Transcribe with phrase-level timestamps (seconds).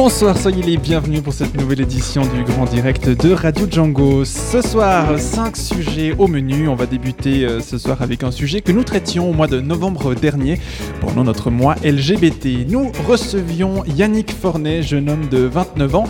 [0.00, 4.24] Bonsoir, soyez les bienvenus pour cette nouvelle édition du Grand Direct de Radio Django.
[4.24, 6.68] Ce soir, 5 sujets au menu.
[6.68, 9.60] On va débuter euh, ce soir avec un sujet que nous traitions au mois de
[9.60, 10.60] novembre dernier
[11.00, 12.68] pendant notre mois LGBT.
[12.68, 16.04] Nous recevions Yannick Fornet, jeune homme de 29 ans,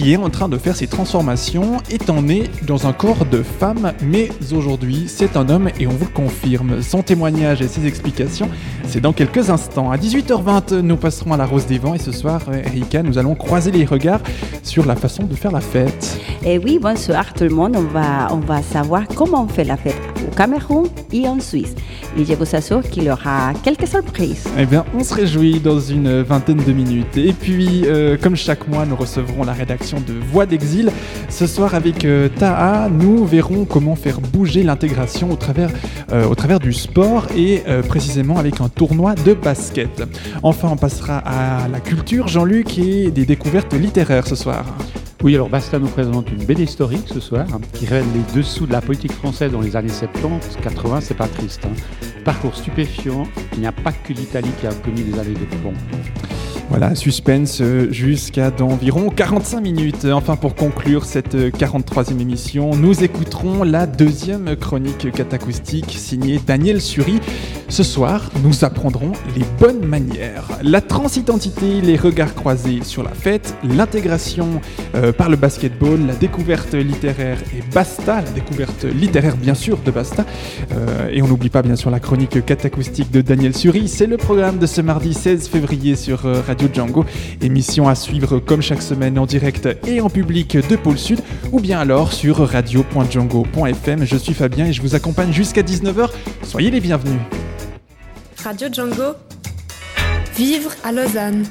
[0.00, 3.92] qui est en train de faire ses transformations, étant né dans un corps de femme,
[4.02, 6.80] mais aujourd'hui c'est un homme et on vous le confirme.
[6.80, 8.48] Son témoignage et ses explications,
[8.88, 9.90] c'est dans quelques instants.
[9.90, 13.34] À 18h20, nous passerons à la Rose des Vents et ce soir, Erika, nous allons
[13.34, 14.22] croiser les regards
[14.62, 16.18] sur la façon de faire la fête.
[16.46, 17.76] Et oui, bonsoir tout le monde.
[17.76, 21.74] On va, on va savoir comment on fait la fête au Cameroun et en Suisse.
[22.18, 24.44] Et je vous assure qu'il y aura quelques surprises.
[24.58, 27.16] Eh bien, on se réjouit dans une vingtaine de minutes.
[27.16, 30.90] Et puis, euh, comme chaque mois, nous recevrons la rédaction de Voix d'Exil.
[31.28, 35.70] Ce soir, avec euh, Taha, nous verrons comment faire bouger l'intégration au travers,
[36.12, 40.02] euh, au travers du sport et euh, précisément avec un tournoi de basket.
[40.42, 44.64] Enfin, on passera à la culture, Jean-Luc, et des découvertes littéraires ce soir.
[45.22, 48.66] Oui, alors Basta nous présente une belle historique ce soir hein, qui révèle les dessous
[48.66, 51.60] de la politique française dans les années 70, 80, c'est pas triste.
[51.66, 51.74] hein.
[52.24, 55.74] Parcours stupéfiant, il n'y a pas que l'Italie qui a connu des années de plomb.
[56.70, 60.04] Voilà, suspense euh, jusqu'à d'environ 45 minutes.
[60.04, 66.80] Enfin, pour conclure cette euh, 43e émission, nous écouterons la deuxième chronique catacoustique signée Daniel
[66.80, 67.18] Suri.
[67.70, 73.54] Ce soir, nous apprendrons les bonnes manières, la transidentité, les regards croisés sur la fête,
[73.62, 74.60] l'intégration
[74.96, 79.92] euh, par le basketball, la découverte littéraire et Basta, la découverte littéraire bien sûr de
[79.92, 80.26] Basta.
[80.72, 83.86] Euh, et on n'oublie pas bien sûr la chronique catacoustique de Daniel Suri.
[83.86, 87.06] C'est le programme de ce mardi 16 février sur euh, Radio Django.
[87.40, 91.20] Émission à suivre comme chaque semaine en direct et en public de Pôle Sud
[91.52, 94.04] ou bien alors sur radio.django.fm.
[94.04, 96.10] Je suis Fabien et je vous accompagne jusqu'à 19h.
[96.42, 97.20] Soyez les bienvenus.
[98.44, 99.14] Radio Django.
[100.36, 101.46] Vivre à Lausanne.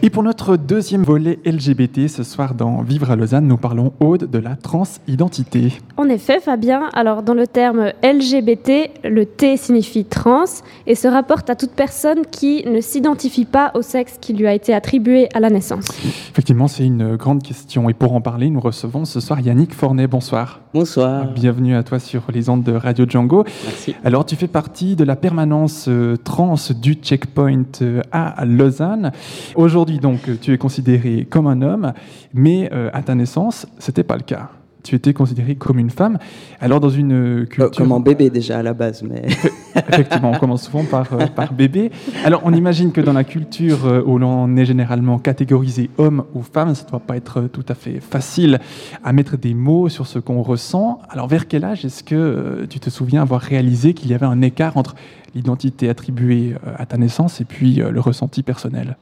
[0.00, 4.30] Et pour notre deuxième volet LGBT, ce soir dans Vivre à Lausanne, nous parlons Aude
[4.30, 5.72] de la transidentité.
[5.96, 10.44] En effet, Fabien, alors dans le terme LGBT, le T signifie trans
[10.86, 14.54] et se rapporte à toute personne qui ne s'identifie pas au sexe qui lui a
[14.54, 15.88] été attribué à la naissance.
[16.30, 17.90] Effectivement, c'est une grande question.
[17.90, 20.06] Et pour en parler, nous recevons ce soir Yannick Fornet.
[20.06, 20.60] Bonsoir.
[20.72, 21.26] Bonsoir.
[21.32, 23.42] Bienvenue à toi sur les ondes de Radio Django.
[23.64, 23.96] Merci.
[24.04, 29.10] Alors, tu fais partie de la permanence euh, trans du Checkpoint euh, à Lausanne.
[29.56, 31.94] Aujourd'hui, donc, euh, tu es considéré comme un homme,
[32.34, 34.50] mais euh, à ta naissance, c'était pas le cas.
[34.84, 36.18] Tu étais considéré comme une femme.
[36.60, 37.70] Alors, dans une euh, Euh, culture.
[37.76, 39.22] Comme en bébé déjà à la base, mais
[39.88, 41.90] Effectivement, on commence souvent par, euh, par bébé.
[42.24, 46.74] Alors, on imagine que dans la culture où l'on est généralement catégorisé homme ou femme,
[46.74, 48.60] ça ne doit pas être tout à fait facile
[49.04, 51.00] à mettre des mots sur ce qu'on ressent.
[51.10, 54.26] Alors, vers quel âge est-ce que euh, tu te souviens avoir réalisé qu'il y avait
[54.26, 54.94] un écart entre
[55.34, 58.96] l'identité attribuée à ta naissance et puis le ressenti personnel?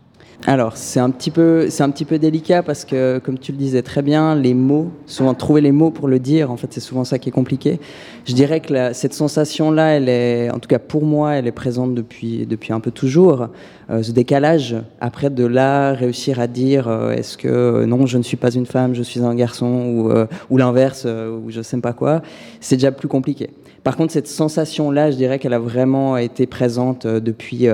[0.46, 3.58] Alors c'est un petit peu c'est un petit peu délicat parce que comme tu le
[3.58, 6.80] disais très bien, les mots, souvent trouver les mots pour le dire, en fait c'est
[6.80, 7.80] souvent ça qui est compliqué.
[8.26, 11.46] Je dirais que la- cette sensation là, elle est en tout cas pour moi, elle
[11.46, 13.48] est présente depuis depuis un peu toujours.
[13.90, 18.18] Euh, ce décalage après de là réussir à dire euh, est-ce que euh, non je
[18.18, 21.50] ne suis pas une femme, je suis un garçon ou euh, ou l'inverse euh, ou
[21.50, 22.20] je sais pas quoi,
[22.60, 23.50] c'est déjà plus compliqué.
[23.84, 27.68] Par contre cette sensation là, je dirais qu'elle a vraiment été présente depuis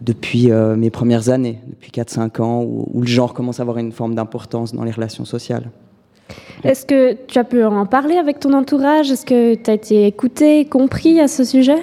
[0.00, 3.78] depuis euh, mes premières années, depuis 4-5 ans, où, où le genre commence à avoir
[3.78, 5.70] une forme d'importance dans les relations sociales.
[6.64, 9.10] Est-ce que tu as pu en parler avec ton entourage?
[9.10, 11.78] Est-ce que tu as été écouté, compris à ce sujet?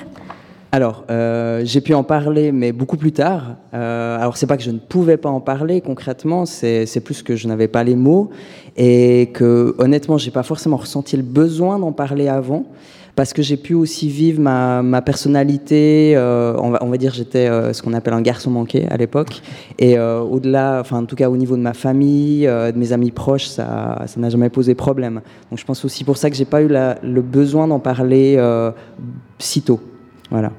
[0.73, 3.57] Alors, euh, j'ai pu en parler, mais beaucoup plus tard.
[3.75, 7.21] Euh, alors, c'est pas que je ne pouvais pas en parler concrètement, c'est c'est plus
[7.21, 8.31] que je n'avais pas les mots
[8.75, 12.65] et que, honnêtement, j'ai pas forcément ressenti le besoin d'en parler avant.
[13.15, 17.13] Parce que j'ai pu aussi vivre ma, ma personnalité, euh, on, va, on va dire
[17.13, 19.41] j'étais euh, ce qu'on appelle un garçon manqué à l'époque,
[19.77, 23.11] et euh, au-delà, enfin en tout cas au niveau de ma famille, de mes amis
[23.11, 25.21] proches, ça ça n'a jamais posé problème.
[25.51, 28.39] Donc je pense aussi pour ça que j'ai pas eu la- le besoin d'en parler
[29.37, 29.79] si tôt.
[30.31, 30.51] Voilà.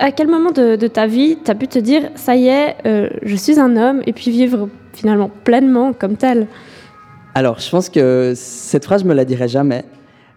[0.00, 2.74] À quel moment de, de ta vie tu as pu te dire ça y est,
[3.22, 6.48] je suis un homme et puis vivre finalement pleinement comme tel?
[7.34, 9.84] Alors, je pense que cette phrase, je me la dirai jamais.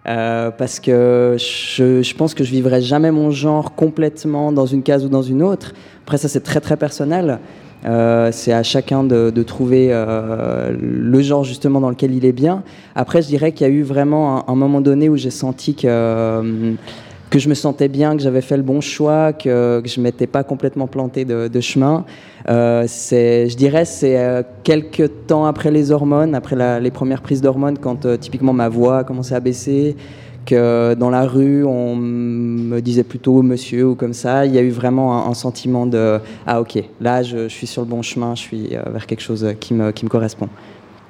[0.08, 4.84] Euh, parce que je, je pense que je vivrai jamais mon genre complètement dans une
[4.84, 5.74] case ou dans une autre.
[6.04, 7.40] Après, ça, c'est très, très personnel.
[7.86, 12.34] Euh, c'est à chacun de, de trouver euh, le genre justement dans lequel il est
[12.34, 12.64] bien.
[12.96, 15.88] Après, je dirais qu'il y a eu vraiment un, moment donné où j'ai senti que,
[15.88, 16.74] euh,
[17.30, 20.28] que je me sentais bien, que j'avais fait le bon choix, que, que je m'étais
[20.28, 22.04] pas complètement planté de, de chemin.
[22.48, 27.78] Euh, je dirais, c'est euh, quelques temps après les hormones, après les premières prises d'hormones,
[27.78, 29.96] quand euh, typiquement ma voix a commencé à baisser,
[30.46, 34.46] que dans la rue on me disait plutôt monsieur ou comme ça.
[34.46, 37.88] Il y a eu vraiment un, sentiment de ah ok, là je, suis sur le
[37.88, 40.50] bon chemin, je suis euh, vers quelque chose qui me, qui me correspond.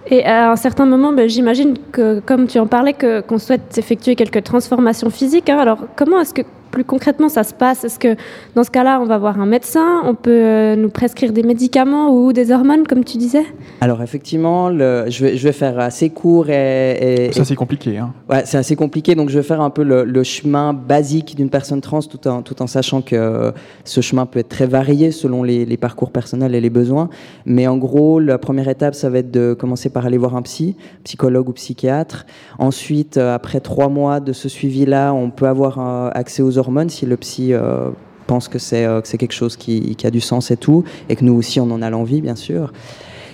[0.07, 2.95] Et à un certain moment, ben, j'imagine que, comme tu en parlais,
[3.27, 5.49] qu'on souhaite effectuer quelques transformations physiques.
[5.49, 5.57] hein.
[5.59, 6.41] Alors, comment est-ce que
[6.71, 8.15] plus concrètement ça se passe Est-ce que
[8.55, 12.09] dans ce cas-là, on va voir un médecin On peut euh, nous prescrire des médicaments
[12.15, 13.43] ou des hormones, comme tu disais?
[13.81, 17.97] Alors effectivement, le, je, vais, je vais faire assez court et, et- Ça, c'est compliqué.
[17.97, 18.13] Hein.
[18.29, 21.49] Ouais, c'est assez compliqué, donc je vais faire un peu le, le chemin basique d'une
[21.49, 23.51] personne trans, tout en, tout en sachant que
[23.83, 27.09] ce chemin peut être très varié selon les, les parcours personnels et les besoins.
[27.45, 30.41] Mais en gros, la première étape, ça va être de commencer par aller voir un
[30.43, 32.25] psy, psychologue ou psychiatre.
[32.59, 36.89] Ensuite, euh, après trois mois de ce suivi-là, on peut avoir euh, accès aux hormones
[36.89, 37.89] si le psy euh,
[38.27, 41.25] pense que c'est euh, que quelque chose qui, a du sens et tout, et que
[41.25, 42.71] nous aussi on en a l'envie, bien sûr.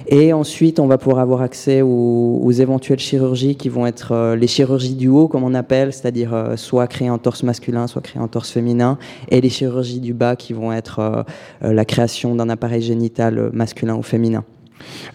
[0.07, 4.45] Et ensuite, on va pouvoir avoir accès aux, éventuelles chirurgies qui vont être euh, les
[4.45, 8.27] chirurgies du haut, comme on appelle, c'est-à-dire soit créer un torse masculin, soit créer un
[8.27, 8.99] torse féminin,
[9.29, 11.25] et les chirurgies du bas qui vont être
[11.61, 14.43] la création d'un appareil génital masculin ou féminin.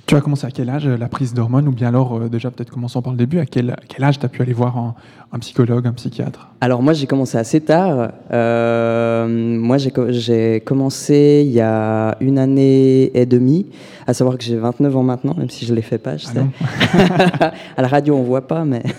[0.07, 3.03] Tu as commencé à quel âge la prise d'hormones Ou bien alors, déjà, peut-être commençons
[3.03, 4.95] par le début, à quel, quel âge tu as pu aller voir un,
[5.33, 8.11] un psychologue, un psychiatre Alors moi j'ai commencé assez tard.
[8.33, 13.67] Euh, moi j'ai co- j'ai commencé il y a une année et demie,
[14.09, 16.27] à savoir que j'ai 29 ans maintenant, même si je ne les fais pas, je
[16.29, 17.51] Ah sais.
[17.77, 18.83] à la radio on voit pas, mais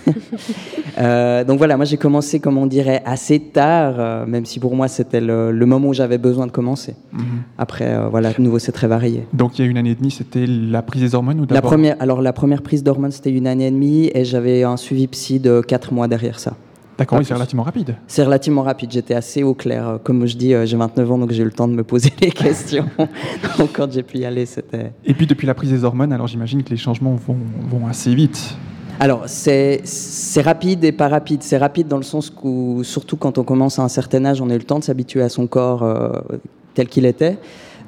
[1.00, 4.76] Euh, donc voilà, moi j'ai commencé comme on dirait assez tard, euh, même si pour
[4.76, 6.96] moi c'était le, le moment où j'avais besoin de commencer.
[7.14, 7.22] Mhm.
[7.58, 9.26] Après voilà, de nouveau c'est très varié.
[9.34, 11.62] Donc, il y a une année et demie, c'était la prise des hormones ou La
[11.62, 15.08] première, alors la première prise d'hormones c'était une année et demie et j'avais un suivi
[15.08, 16.56] psy de 4 mois derrière ça.
[16.98, 17.96] D'accord, oui, c'est relativement rapide.
[18.08, 19.88] C'est relativement rapide, j'étais assez au clair.
[19.88, 21.84] Euh, Comme je dis, euh, j'ai 29 ans, donc j'ai eu le temps de me
[21.84, 22.86] poser les questions.
[23.58, 24.92] donc quand j'ai pu y aller, c'était...
[25.06, 27.38] Et puis, depuis la prise des hormones, alors j'imagine que les changements vont,
[27.70, 28.56] vont assez vite.
[29.00, 31.42] Alors, c'est c'est rapide et pas rapide.
[31.42, 34.50] C'est rapide dans le sens où, surtout quand on commence à un certain âge, on
[34.52, 36.12] a eu le temps de s'habituer à son corps euh,
[36.76, 37.40] tel qu'il était.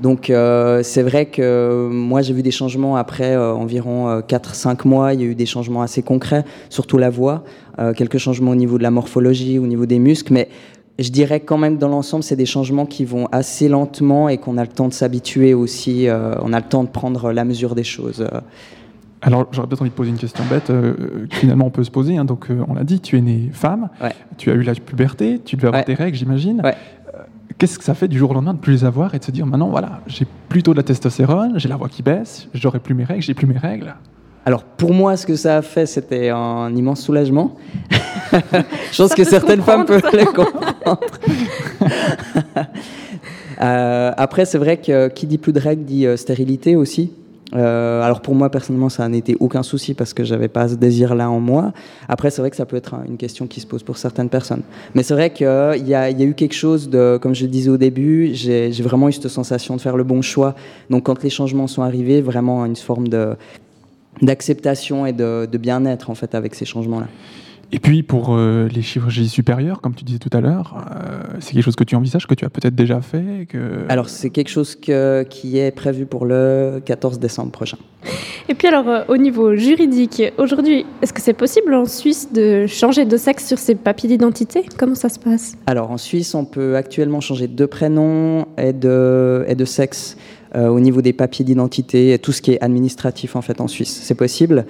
[0.03, 4.85] Donc, euh, c'est vrai que moi, j'ai vu des changements après euh, environ euh, 4-5
[4.85, 5.13] mois.
[5.13, 7.45] Il y a eu des changements assez concrets, surtout la voix,
[7.79, 10.33] euh, quelques changements au niveau de la morphologie, au niveau des muscles.
[10.33, 10.50] Mais
[11.00, 14.57] je dirais quand même, dans l'ensemble, c'est des changements qui vont assez lentement et qu'on
[14.57, 16.09] a le temps de s'habituer aussi.
[16.09, 18.27] euh, on a le temps de prendre la mesure des choses.
[18.29, 18.41] euh.
[19.21, 22.17] Alors, j'aurais peut-être envie de poser une question bête, euh, finalement on peut se poser.
[22.17, 22.25] hein.
[22.25, 24.11] Donc, euh, on l'a dit, tu es née femme, Ouais.
[24.38, 25.85] tu as eu la puberté, tu devais avoir Ouais.
[25.85, 26.59] tes règles, j'imagine.
[26.61, 26.75] Ouais.
[27.63, 29.31] Qu'est-ce que ça fait du jour au lendemain de plus les avoir et de se
[29.31, 32.94] dire maintenant, voilà, j'ai plutôt de la testostérone, j'ai la voix qui baisse, j'aurai plus
[32.94, 33.95] mes règles, j'ai plus mes règles
[34.45, 37.56] Alors pour moi, ce que ça a fait, c'était un immense soulagement.
[38.92, 41.00] Je pense Ça que certaines femmes peuvent le comprendre.
[43.62, 47.13] Euh, après, c'est vrai que qui dit plus de règles dit euh, stérilité aussi.
[47.55, 51.29] Euh, alors pour moi personnellement, ça n'était aucun souci parce que j'avais pas ce désir-là
[51.29, 51.71] en moi.
[52.07, 54.29] Après, c'est vrai que ça peut être un- une question qui se pose pour certaines
[54.29, 54.63] personnes.
[54.95, 57.77] Mais c'est vrai qu'il y, a- eu quelque chose de, comme je le disais au
[57.77, 60.55] début, j'ai vraiment eu cette sensation de faire le bon choix.
[60.89, 63.35] Donc quand les changements sont arrivés, vraiment une forme de
[64.21, 67.07] d'acceptation et de, de bien-être en fait avec ces changements-là.
[67.73, 71.53] Et puis pour euh, les chirurgies supérieures, comme tu disais tout à l'heure, euh, c'est
[71.53, 73.86] quelque chose que tu envisages, que tu as peut-être déjà fait que...
[73.89, 77.77] Alors c'est quelque chose que, qui est prévu pour le 14 décembre prochain.
[78.48, 82.67] Et puis alors, euh, au niveau juridique, aujourd'hui, est-ce que c'est possible en Suisse de
[82.67, 84.65] changer de sexe sur ses papiers d'identité?
[84.77, 85.55] Comment ça se passe?
[85.65, 90.42] Alors en Suisse, on peut actuellement changer de prénom et de, et de sexe euh,
[90.55, 94.01] au niveau des papiers d'identité tout ce qui est administratif en fait en Suisse.
[94.03, 94.65] C'est possible.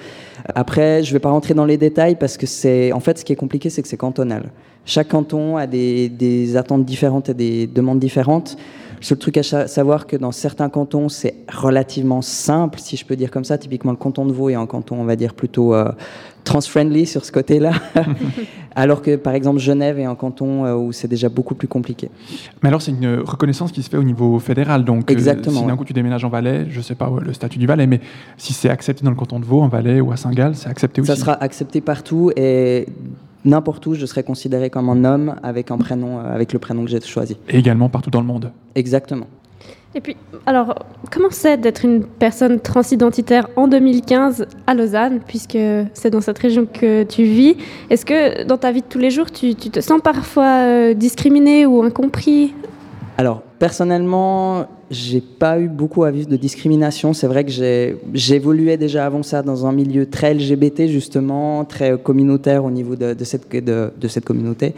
[0.56, 3.25] Après, je ne vais pas rentrer dans les détails parce que c'est en fait ce
[3.25, 4.52] qui est compliqué, c'est que c'est cantonal.
[4.86, 8.58] Chaque canton a des, des attentes différentes et des demandes différentes.
[9.04, 13.18] Le seul truc à savoir que dans certains cantons, c'est relativement simple, si je peux
[13.18, 13.58] dire comme ça.
[13.58, 15.92] Typiquement, le canton de Vaud est un canton, on va dire, plutôt euh,
[16.46, 17.74] trans-friendly sur ce côté-là.
[18.78, 22.10] Alors que, par exemple, Genève est un canton euh, où c'est déjà beaucoup plus compliqué.
[22.62, 25.66] Mais alors c'est une reconnaissance qui se fait au niveau fédéral, donc euh, Exactement, si
[25.66, 25.78] d'un ouais.
[25.78, 28.00] coup tu déménages en Valais, je sais pas ouais, le statut du Valais, mais
[28.38, 31.02] si c'est accepté dans le canton de Vaud, en Valais ou à Saint-Gall, c'est accepté
[31.02, 31.12] aussi.
[31.12, 32.88] Ça sera accepté partout et
[33.46, 36.84] n'importe où, je serai considéré comme un homme avec un prénom, euh, avec le prénom
[36.86, 37.38] que j'ai choisi.
[37.50, 38.52] Et également partout dans le monde.
[38.76, 39.28] Exactement.
[39.96, 40.74] Et puis, alors,
[41.12, 45.58] comment c'est d'être une personne transidentitaire en 2015 à Lausanne, puisque
[45.94, 47.58] c'est dans cette région que tu vis?
[47.92, 50.94] Est-ce que dans ta vie de tous les jours, tu, tu te sens parfois euh,
[50.96, 52.56] discriminé ou incompris?
[53.15, 57.13] Alors, personnellement, j'ai pas eu beaucoup à vivre de discrimination.
[57.13, 57.51] C'est vrai que
[58.13, 63.13] j'évoluais déjà avant ça dans un milieu très LGBT, justement, très communautaire au niveau de,
[63.13, 64.74] de cette, de, de cette communauté.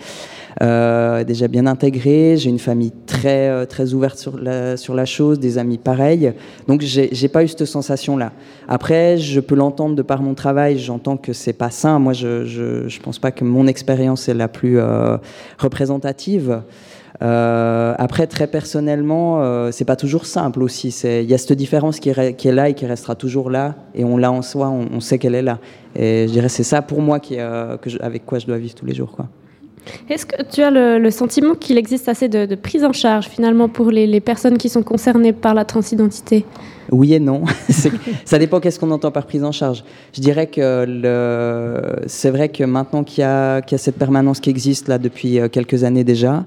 [0.61, 5.05] Euh, déjà bien intégré, j'ai une famille très, euh, très ouverte sur la, sur la
[5.05, 6.33] chose, des amis pareils.
[6.67, 8.33] Donc, j'ai pas eu cette sensation-là.
[8.67, 11.99] Après, je peux l'entendre de par mon travail, j'entends que c'est pas sain.
[11.99, 15.17] Moi, je, je, je pense pas que mon expérience est la plus euh,
[15.57, 16.61] représentative.
[17.21, 20.89] Euh, après, très personnellement, euh, c'est pas toujours simple aussi.
[21.03, 24.17] Il y a cette différence qui, est là et qui restera toujours là, et on
[24.17, 25.59] l'a en soi, on, sait qu'elle est là.
[25.95, 28.85] Et je dirais c'est ça pour moi qui, euh, avec quoi je dois vivre tous
[28.85, 29.15] les jours.
[30.09, 33.91] Est-ce que tu as le, sentiment qu'il existe assez de, prise en charge finalement pour
[33.91, 36.45] les personnes qui sont concernées par la transidentité?
[36.91, 37.43] Oui et non.
[38.25, 39.83] Ça dépend qu'est-ce qu'on entend par prise en charge.
[40.13, 43.97] Je dirais que le- c'est vrai que maintenant qu'il y, a, qu'il y a cette
[43.97, 46.45] permanence qui existe là depuis euh, quelques années déjà,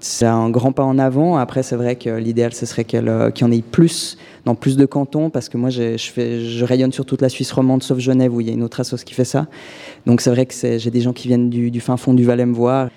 [0.00, 1.36] c'est un grand pas en avant.
[1.36, 4.86] Après, c'est vrai que l'idéal, ce serait qu'il y en ait plus dans plus de
[4.86, 8.32] cantons, parce que moi, je, fais, je rayonne sur toute la Suisse romande, sauf Genève,
[8.34, 9.46] où il y a une autre assoce qui fait ça.
[10.06, 12.46] Donc c'est vrai que j'ai des gens qui viennent du, du fin fond du Valais
[12.46, 12.88] me voir.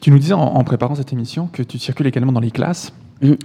[0.00, 2.92] Tu nous disais en, en préparant cette émission que tu circules également dans les classes
[3.22, 3.36] Mhm.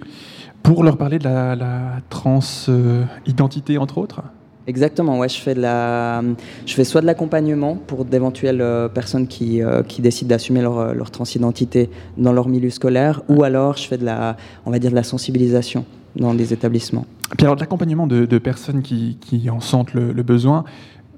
[0.63, 4.22] Pour leur parler de la, la trans-identité, entre autres.
[4.68, 6.22] Exactement, ouais, je fais, de la,
[6.68, 10.78] je fais soit de l'accompagnement pour d'éventuelles euh, personnes qui, euh, qui décident d'assumer leur,
[10.78, 14.38] euh, leur transidentité dans leur milieu scolaire, ou alors je fais de la,
[14.68, 15.86] on va dire de la sensibilisation
[16.16, 17.06] dans des établissements.
[17.36, 20.66] Puis alors, de l'accompagnement de, de personnes qui, qui en sentent le, le besoin,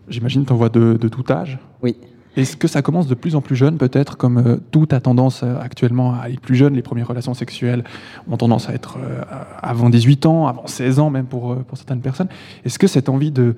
[0.08, 1.60] j'imagine tu en vois de, de tout âge.
[1.82, 1.98] Oui.
[2.38, 5.42] Est-ce que ça commence de plus en plus jeune, peut-être, comme euh, tout a tendance
[5.44, 6.74] euh, actuellement à aller plus jeune?
[6.76, 7.84] Les premières relations sexuelles
[8.30, 9.22] ont tendance à être euh,
[9.62, 12.30] avant 18 ans, avant 16 ans même pour, certaines personnes.
[12.64, 13.56] Est-ce que cette envie de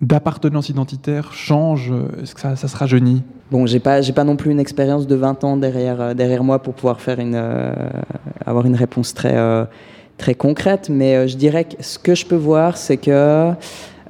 [0.00, 1.92] d'appartenance identitaire change
[2.22, 3.24] Est-ce que ça, se rajeunit?
[3.50, 6.74] Bon, j'ai pas, pas non plus une expérience de 20 ans derrière, derrière moi pour
[6.74, 7.34] pouvoir faire une,
[8.46, 9.36] avoir une réponse très,
[10.16, 13.54] très concrète, mais je dirais que ce que je peux voir, c'est que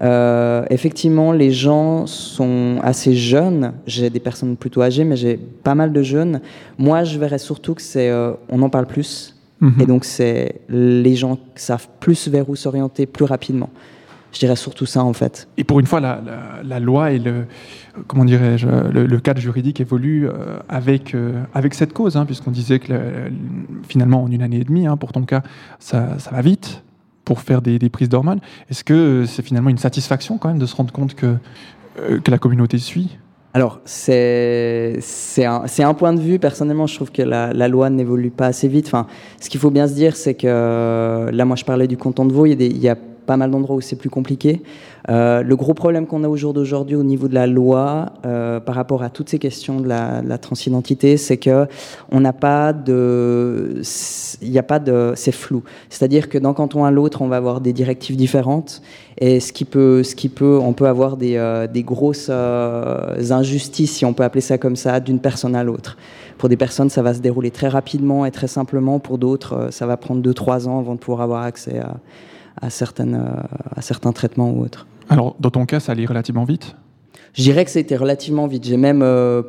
[0.02, 3.73] euh, effectivement, les gens sont assez jeunes.
[3.87, 6.40] J'ai des personnes plutôt âgées, mais j'ai pas mal de jeunes.
[6.78, 9.75] Moi, je verrais surtout que c'est, euh, on en parle plus, Mhm.
[9.81, 13.71] et donc c'est les gens savent plus vers où s'orienter plus rapidement.
[14.33, 15.49] Je dirais surtout ça en fait.
[15.57, 17.47] Et pour une fois, la, la- la loi et le,
[18.07, 21.17] comment dirais-je, le, le cadre juridique évolue euh, avec,
[21.55, 23.33] avec cette cause, hein, puisqu'on disait que le-
[23.88, 25.43] finalement, en une année et demie, hein, pour ton cas,
[25.81, 26.85] ça, ça va vite
[27.28, 28.40] pour faire des, prises d'hormones.
[28.70, 31.37] Est-ce que c'est finalement une satisfaction quand même de se rendre compte que,
[31.99, 33.18] euh, que la communauté suit?
[33.52, 34.99] Alors, c'est
[35.44, 36.38] un, un point de vue.
[36.38, 38.87] Personnellement, je trouve que la, loi n'évolue pas assez vite.
[38.87, 39.06] Enfin,
[39.40, 42.25] ce qu'il faut bien se dire, c'est que euh, là, moi, je parlais du canton
[42.25, 42.47] de Vaud.
[42.47, 44.62] Il y a pas mal d'endroits où c'est plus compliqué.
[45.08, 48.60] Euh, le gros problème qu'on a au jour d'aujourd'hui au niveau de la loi euh,
[48.60, 51.66] par rapport à toutes ces questions de la, de la transidentité, c'est que
[52.10, 53.80] on n'a pas de,
[54.42, 55.62] il n'y a pas de, c'est flou.
[55.88, 58.82] C'est-à-dire que d'un canton à l'autre, on va avoir des directives différentes
[59.20, 63.16] et ce qui peut, ce qui peut, on peut avoir des, euh, des grosses euh,
[63.30, 65.96] injustices, si on peut appeler ça comme ça, d'une personne à l'autre.
[66.38, 69.00] Pour des personnes, ça va se dérouler très rapidement et très simplement.
[69.00, 71.96] Pour d'autres, euh, ça va prendre 2-3 ans avant de pouvoir avoir accès à,
[72.62, 73.20] à, certaines,
[73.74, 74.86] à certains traitements ou autres.
[75.08, 76.76] Alors, dans ton cas, ça allait relativement vite
[77.34, 78.64] Je dirais que c'était relativement vite.
[78.64, 79.42] J'ai même euh,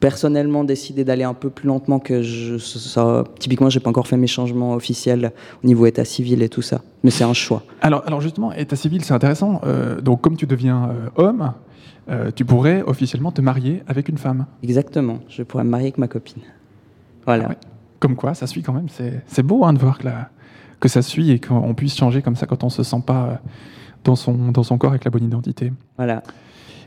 [0.00, 2.56] personnellement décidé d'aller un peu plus lentement que je.
[2.58, 5.32] Ça, typiquement, j'ai pas encore fait mes changements officiels
[5.62, 6.80] au niveau état civil et tout ça.
[7.04, 7.62] Mais c'est un choix.
[7.82, 9.60] alors, alors justement, état civil, c'est intéressant.
[9.64, 11.52] Euh, donc, comme tu deviens euh, homme,
[12.36, 14.46] tu pourrais officiellement te marier avec une femme.
[14.62, 15.18] Exactement.
[15.28, 16.40] Je pourrais me marier avec ma copine.
[17.24, 17.46] Voilà.
[17.46, 17.56] Ah ouais.
[17.98, 18.88] Comme quoi, ça suit quand même.
[18.88, 20.28] C'est c'est beau hein, de voir que, la-
[20.78, 23.40] que ça suit et qu'on puisse changer comme ça quand on se sent pas
[24.04, 25.72] dans son, dans son corps avec la bonne identité.
[25.96, 26.22] Voilà.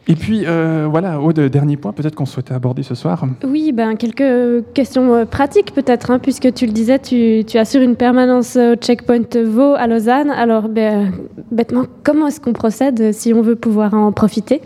[0.08, 3.26] Et puis, euh, voilà, au dernier point, peut-être qu'on souhaitait aborder ce soir.
[3.44, 7.84] Oui, ben, quelques questions euh, pratiques peut-être, hein, puisque tu le disais, tu, tu assures
[7.84, 10.32] une permanence au checkpoint Vaux à Lausanne.
[10.32, 11.12] Alors, ben,
[11.52, 14.62] bêtement, comment est-ce qu'on procède si on veut pouvoir en profiter?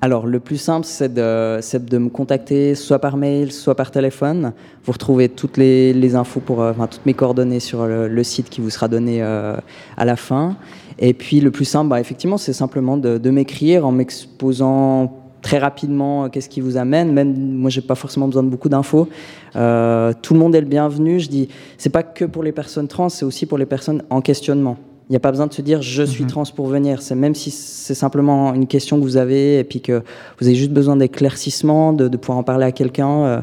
[0.00, 3.90] Alors, le plus simple, c'est de, c'est de me contacter soit par mail, soit par
[3.90, 4.52] téléphone.
[4.84, 8.22] Vous retrouvez toutes les, les infos, pour, euh, enfin, toutes mes coordonnées sur le, le
[8.22, 9.56] site qui vous sera donné euh,
[9.98, 10.56] à la fin.
[10.98, 15.12] Et puis, le plus simple, bah, effectivement, c'est simplement de, de m'écrire en m'exposant
[15.42, 17.12] très rapidement euh, qu'est-ce qui vous amène.
[17.12, 19.08] Même moi, j'ai pas forcément besoin de beaucoup d'infos.
[19.54, 21.20] Euh, tout le monde est le bienvenu.
[21.20, 21.48] Je dis,
[21.78, 24.76] c'est pas que pour les personnes trans, c'est aussi pour les personnes en questionnement.
[25.08, 26.30] Il n'y a pas besoin de se dire je suis Mhm.
[26.30, 27.00] trans pour venir.
[27.00, 30.02] C'est même si c'est simplement une question que vous avez et puis que
[30.40, 33.10] vous avez juste besoin d'éclaircissement, de, de pouvoir en parler à quelqu'un.
[33.24, 33.40] euh.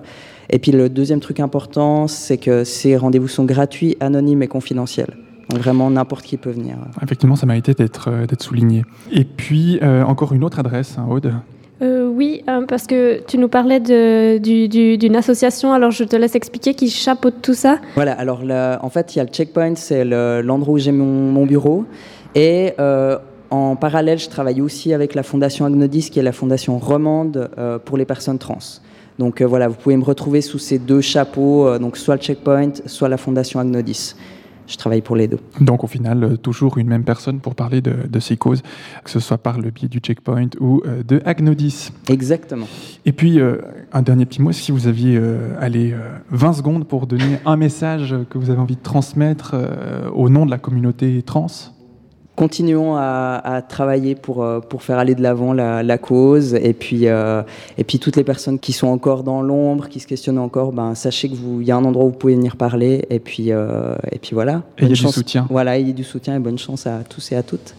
[0.49, 5.15] Et puis le deuxième truc important, c'est que ces rendez-vous sont gratuits, anonymes et confidentiels.
[5.49, 6.75] Donc vraiment n'importe qui peut venir.
[7.01, 8.85] Effectivement, ça méritait d'être euh, d'être souligné.
[9.11, 11.33] Et puis, euh, encore une autre adresse, hein, Aude.
[11.81, 16.05] Euh, oui, euh, parce que tu nous parlais de- du- du- d'une association, alors je
[16.05, 17.79] te laisse expliquer qui chapeaute tout ça.
[17.95, 20.93] Voilà, alors là, en fait, il y a le checkpoint, c'est le- l'endroit où j'ai
[20.93, 21.83] mon, mon bureau.
[22.35, 23.17] Et euh,
[23.49, 27.79] en parallèle, je travaille aussi avec la fondation Agnodis, qui est la fondation romande euh,
[27.79, 28.59] pour les personnes trans.
[29.19, 32.21] Donc euh, voilà, vous pouvez me retrouver sous ces deux chapeaux, euh, donc soit le
[32.21, 34.15] checkpoint, soit la fondation Agnodis.
[34.67, 35.39] Je travaille pour les deux.
[35.59, 38.61] Donc au final, euh, toujours une même personne pour parler de, de ces causes,
[39.03, 41.91] que ce soit par le biais du checkpoint ou euh, de Agnodis.
[42.09, 42.67] Exactement.
[43.05, 43.57] Et puis, euh,
[43.91, 45.97] un dernier petit mot, si vous aviez euh, allez, euh,
[46.31, 49.55] 20 secondes pour donner un message que vous avez envie de transmettre
[50.13, 51.47] au nom de la communauté trans.
[52.35, 56.55] Continuons à, à travailler pour, euh, pour faire aller de l'avant la, la cause.
[56.55, 57.43] Et puis, euh,
[57.77, 60.95] et puis, toutes les personnes qui sont encore dans l'ombre, qui se questionnent encore, ben,
[60.95, 63.05] sachez qu'il y a un endroit où vous pouvez venir parler.
[63.11, 64.63] Et puis, euh, et puis voilà.
[64.79, 65.45] Et il y a du soutien.
[65.49, 67.75] Voilà, ayez du soutien et bonne chance à tous et à toutes.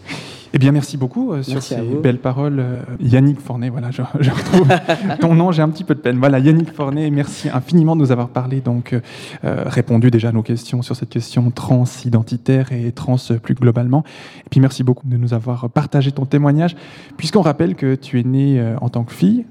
[0.55, 2.61] Eh bien, merci beaucoup euh, sur Merci ces belles paroles.
[2.61, 4.69] euh, Yannick Fornet, voilà, je, je retrouve
[5.19, 6.17] ton nom, j'ai un petit peu de peine.
[6.17, 9.01] Voilà, Yannick Fornet, merci infiniment de nous avoir parlé, donc euh,
[9.43, 14.05] euh, répondu déjà à nos questions sur cette question trans-identitaire et trans euh, plus globalement.
[14.45, 16.77] Et puis merci beaucoup de nous avoir partagé ton témoignage,
[17.17, 19.45] puisqu'on rappelle que tu es né euh, en tant que fille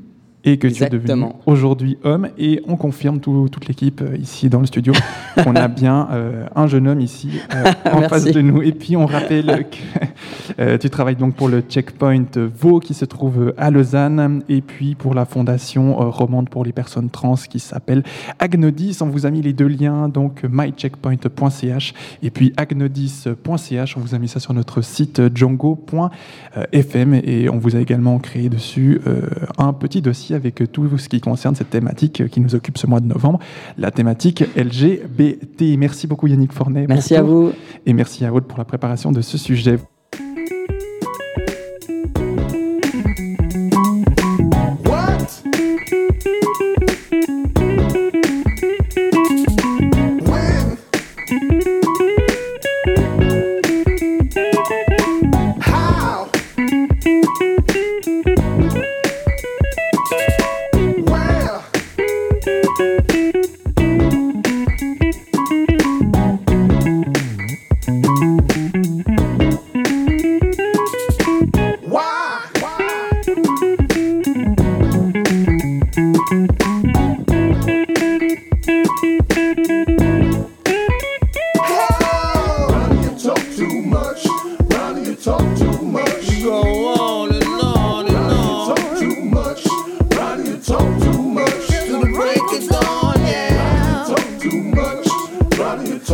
[0.44, 1.08] et que tu es devenu
[1.46, 2.28] aujourd'hui homme.
[2.38, 4.92] Et on confirme, tout- toute l'équipe euh, ici dans le studio,
[5.42, 8.62] qu'on a bien euh, un jeune homme ici euh, en face de nous.
[8.62, 9.66] Et puis on rappelle
[10.56, 14.94] que tu travailles donc pour le Checkpoint Vaux qui se trouve à Lausanne et puis
[14.94, 18.02] pour la fondation romande pour les personnes trans qui s'appelle
[18.38, 18.98] Agnodis.
[19.00, 23.96] On vous a mis les deux liens, donc mycheckpoint.ch et puis agnodis.ch.
[23.96, 28.48] On vous a mis ça sur notre site django.fm et on vous a également créé
[28.48, 29.00] dessus
[29.58, 33.00] un petit dossier avec tout ce qui concerne cette thématique qui nous occupe ce mois
[33.00, 33.38] de novembre,
[33.78, 35.78] la thématique LGBT.
[35.78, 36.86] Merci beaucoup Yannick Fornet.
[36.88, 37.52] Merci à vous.
[37.86, 39.78] Et merci à Aude pour la préparation de ce sujet.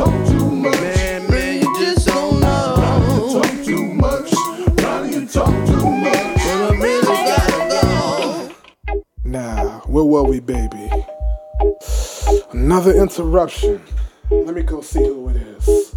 [0.01, 0.81] Talk too much.
[0.81, 2.75] Man, man, you just don't know.
[2.79, 4.33] Ronnie, you talk too much.
[4.83, 6.13] Ronnie, you talk too much.
[6.13, 8.55] But I really gotta go.
[9.25, 10.91] Now, where were we, baby?
[12.53, 13.83] Another interruption.
[14.31, 15.95] Let me go see who it is.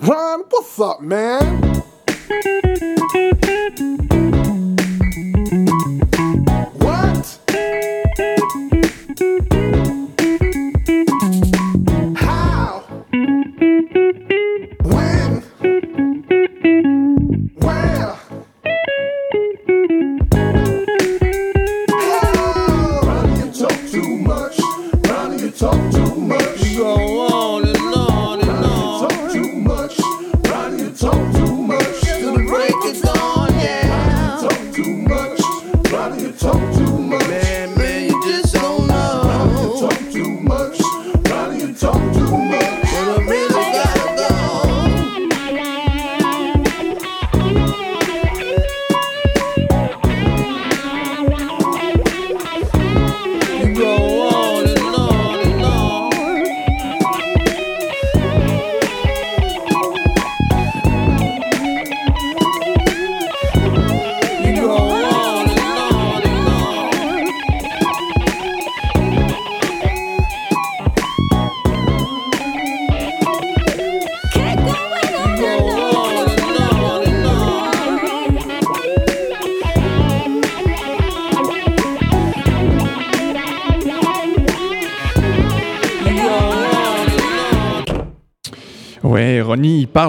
[0.00, 1.66] Ron, what's up, man?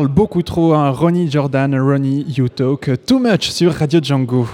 [0.08, 0.74] Parle beaucoup trop.
[0.74, 0.92] Hein.
[0.92, 4.48] Ronnie Jordan, Ronnie, you talk too much sur Radio Django.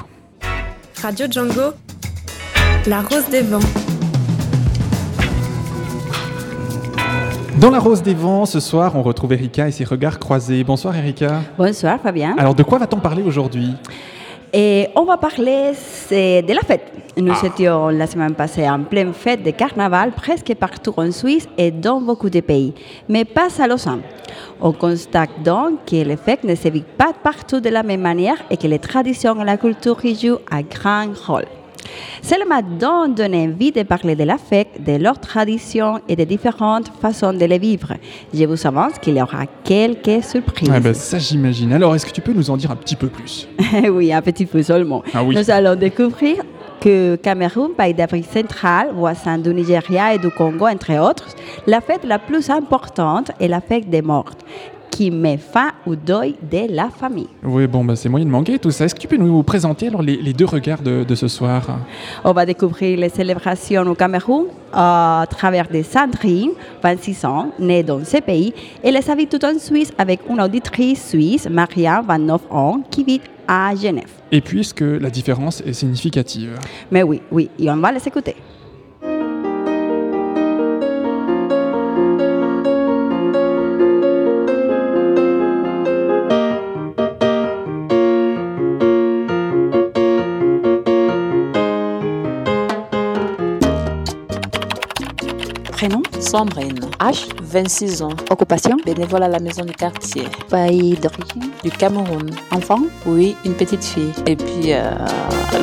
[1.01, 1.73] Radio Django,
[2.87, 3.59] la rose des vents.
[7.59, 10.65] Dans la Rose des Vents, ce soir, on retrouve Erika et ses regards croisés.
[10.65, 11.41] Bonsoir Erika.
[11.57, 12.35] Bonsoir Fabien.
[12.37, 13.69] Alors, de quoi va-t-on parler aujourd'hui?
[14.55, 15.71] Et on va parler
[16.11, 16.91] de la fête.
[17.17, 21.71] Nous étions la semaine passée en pleine fête de carnaval presque partout en Suisse et
[21.71, 22.71] dans beaucoup de pays,
[23.09, 24.01] mais pas à Lausanne.
[24.61, 28.37] On constate donc que les fêtes ne se vivent pas partout de la même manière
[28.51, 31.45] et que les traditions et la culture y jouent un grand rôle.
[32.21, 36.25] Cela m'a donc donné envie de parler de la fête, de leurs traditions et des
[36.25, 37.93] différentes façons de les vivre.
[38.33, 40.69] Je vous avance qu'il y aura quelques surprises.
[40.73, 41.73] Ah bah, ça j'imagine.
[41.73, 43.47] Alors est-ce que tu peux nous en dire un petit peu plus?
[43.89, 45.03] Oui, un petit peu seulement.
[45.13, 45.35] Ah oui.
[45.35, 46.37] Nous allons découvrir
[46.83, 51.27] que Cameroun, pays d'Afrique centrale, voisin du Nigeria et du Congo, entre autres,
[51.65, 54.31] la fête la plus importante est la fête des morts,
[54.93, 57.27] qui met fin au deuil de la famille.
[57.43, 58.85] Oui, bon, bah, c'est moyen de manquer tout ça.
[58.85, 61.79] Est-ce que tu peux nous présenter alors les, les deux regards de, de ce soir?
[62.23, 66.51] On va découvrir les célébrations au Cameroun à travers des Sandrine,
[66.83, 68.53] 26 ans, née dans ce pays,
[68.83, 73.73] et les habitudes en Suisse avec une auditrice suisse, Maria, 29 ans, qui vit à
[73.75, 74.11] Genève.
[74.31, 76.59] Et puis, est-ce que la différence est significative?
[76.91, 78.35] Mais oui, oui, et on va les écouter.
[96.33, 98.75] Sandrine, Âge 26 ans, Occupation?
[98.83, 101.51] Bénévole à la maison du quartier, Pays d'origine?
[101.63, 102.27] Du Cameroun.
[102.49, 102.79] Enfant?
[103.05, 104.11] Oui, une petite fille.
[104.25, 104.95] Et puis, euh,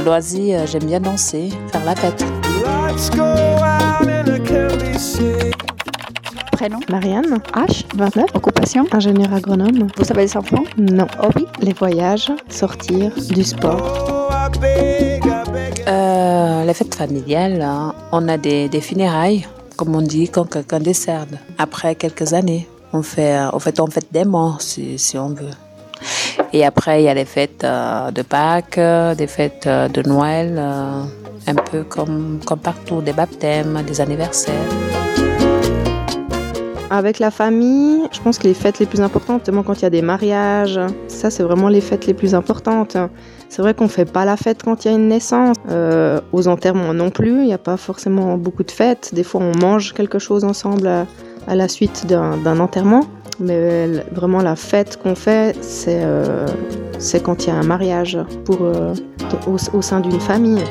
[0.05, 2.25] loisir, euh, j'aime bien danser, faire la fête.
[6.53, 6.79] Prénom?
[6.89, 8.87] Marianne, Âge 29, Occupation?
[8.93, 9.89] Ingénieur agronome.
[9.97, 10.63] Vous avez des enfants?
[10.79, 11.09] Non.
[11.21, 11.47] Hobby?
[11.63, 14.47] Les voyages, sortir, du sport.
[15.89, 19.45] Euh, les fêtes familiales, hein, on a des, des funérailles,
[19.81, 21.39] comme on dit, quand quelqu'un décède.
[21.57, 25.57] Après quelques années, on fait, euh, en fait, on fait des morts, si, on veut.
[26.53, 30.63] Et après, il y a les fêtes euh, de Pâques, euh, des fêtes de Noël,
[31.47, 34.69] un peu comme, comme partout, des baptêmes, des anniversaires.
[36.91, 39.87] Avec la famille, je pense que les fêtes les plus importantes, notamment quand il y
[39.87, 42.99] a des mariages, ça c'est vraiment les fêtes les plus importantes.
[43.51, 45.57] C'est vrai qu'on fait pas la fête quand il y a une naissance.
[45.69, 49.11] Euh, aux enterrements non plus, il n'y a pas forcément beaucoup de fêtes.
[49.13, 51.07] Des fois on mange quelque chose ensemble à,
[51.49, 53.03] la suite d'un enterrement.
[53.41, 56.47] Mais vraiment la fête qu'on fait, c'est euh,
[56.99, 58.95] c'est quand il y a un mariage pour, euh,
[59.73, 60.63] au sein d'une famille.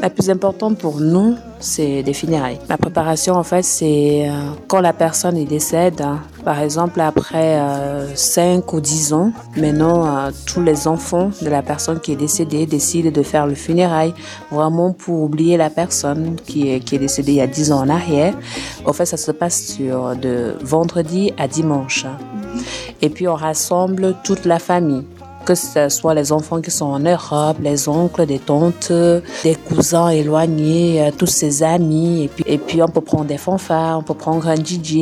[0.00, 2.58] La plus importante pour nous, c'est des funérailles.
[2.68, 4.32] La préparation, en fait, c'est euh,
[4.68, 10.30] quand la personne décède, hein, par exemple après euh, 5 ou 10 ans, maintenant euh,
[10.46, 14.12] tous les enfants de la personne qui est décédée décident de faire le funérail
[14.50, 17.80] vraiment pour oublier la personne qui est, qui est décédée il y a 10 ans
[17.80, 18.34] en arrière.
[18.84, 22.04] En fait, ça se passe sur de vendredi à dimanche.
[22.04, 22.18] hein.
[23.00, 25.04] Et puis on rassemble toute la famille
[25.44, 28.92] que ce soit les enfants qui sont en Europe, les oncles, des tantes,
[29.42, 32.24] des cousins éloignés, euh, tous ses amis.
[32.24, 34.94] Et puis, et puis on peut prendre des fanfares, on peut prendre un DJ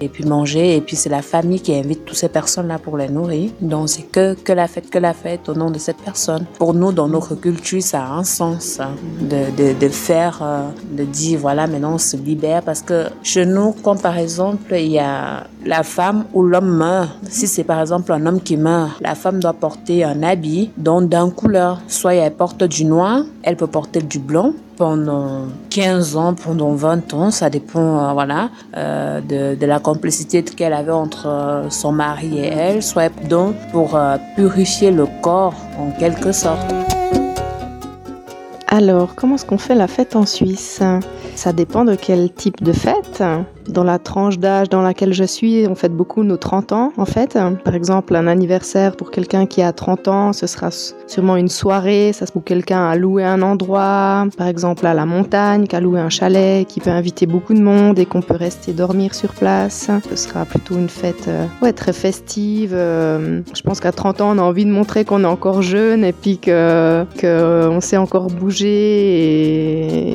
[0.00, 0.76] et puis manger.
[0.76, 3.50] Et puis c'est la famille qui invite toutes ces personnes-là pour les nourrir.
[3.60, 6.46] Donc c'est que, que la fête, que la fête au nom de cette personne.
[6.58, 10.68] Pour nous, dans notre culture, ça a un sens hein, de, de, de faire, euh,
[10.92, 12.62] de dire voilà, maintenant on se libère.
[12.62, 17.10] Parce que chez nous, quand par exemple il y a la femme ou l'homme meurt,
[17.28, 21.02] si c'est par exemple un homme qui meurt, la femme doit porter un habit dont
[21.02, 21.80] d'un couleur.
[21.88, 27.12] Soit elle porte du noir, elle peut porter du blanc pendant 15 ans, pendant 20
[27.12, 28.48] ans, ça dépend euh, voilà,
[28.78, 33.98] euh, de, la complicité qu'elle avait entre euh, son mari et elle, soit donc pour
[34.36, 36.72] purifier le corps en quelque sorte.
[38.68, 40.80] Alors, comment est-ce qu'on fait la fête en Suisse?
[41.34, 43.22] Ça dépend de quel type de fête.
[43.70, 47.04] Dans la tranche d'âge dans laquelle je suis, on fête beaucoup nos 30 ans, en
[47.04, 47.38] fait.
[47.64, 50.70] Par exemple, un anniversaire pour quelqu'un qui a 30 ans, ce sera
[51.06, 52.12] sûrement une soirée.
[52.12, 55.80] Ça, c'est pour quelqu'un à louer un endroit, par exemple à la montagne, qui a
[55.80, 59.32] loué un chalet, qui peut inviter beaucoup de monde et qu'on peut rester dormir sur
[59.34, 59.88] place.
[60.08, 62.72] Ce sera plutôt une fête euh, ouais, très festive.
[62.74, 66.04] Euh, je pense qu'à 30 ans, on a envie de montrer qu'on est encore jeune
[66.04, 68.70] et puis que, que on sait encore bouger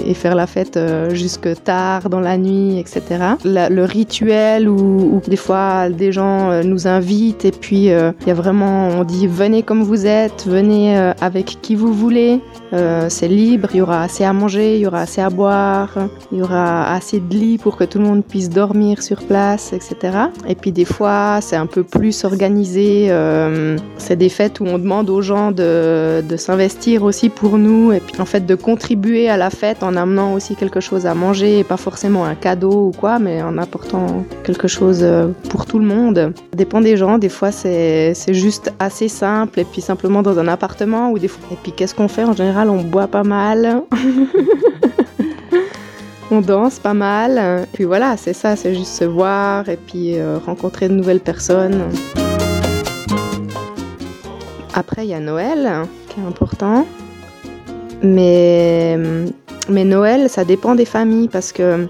[0.10, 3.02] et, faire la fête euh, jusque tard dans la nuit, etc.
[3.46, 8.32] Le rituel où, des fois des gens euh, nous invitent et puis euh, il y
[8.32, 12.42] a vraiment, on dit venez comme vous êtes, venez euh, avec qui vous voulez.
[13.08, 15.98] C'est libre, il y aura assez à manger, il y aura assez à boire,
[16.34, 19.72] il y aura assez de lits pour que tout le monde puisse dormir sur place,
[19.72, 19.96] etc.
[20.46, 23.10] Et puis des fois, c'est un peu plus organisé.
[23.98, 28.02] c'est des fêtes où on demande aux gens de, de s'investir aussi pour nous et
[28.02, 31.60] puis en fait de contribuer à la fête en amenant aussi quelque chose à manger
[31.60, 35.80] et pas forcément un cadeau ou quoi, mais en apportant quelque chose euh, pour tout
[35.80, 36.32] le monde.
[36.36, 40.48] Ça dépend des gens, des fois c'est juste assez simple, et puis simplement dans un
[40.48, 41.42] appartement, ou des fois...
[41.52, 42.24] Et puis qu'est-ce qu'on fait?
[42.24, 43.82] En général, on boit pas mal.
[46.32, 47.68] on danse pas mal.
[47.74, 51.84] Puis voilà, c'est ça, c'est juste se voir et puis euh, rencontrer de nouvelles personnes.
[54.74, 56.86] Après, il y a Noël, qui est important.
[58.04, 58.98] Mais,
[59.70, 61.88] mais Noël, ça dépend des familles parce que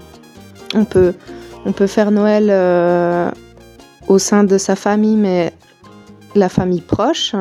[0.74, 1.14] on peut,
[1.64, 3.30] on peut faire Noël euh,
[4.08, 5.52] au sein de sa famille, mais
[6.34, 7.34] la famille proche.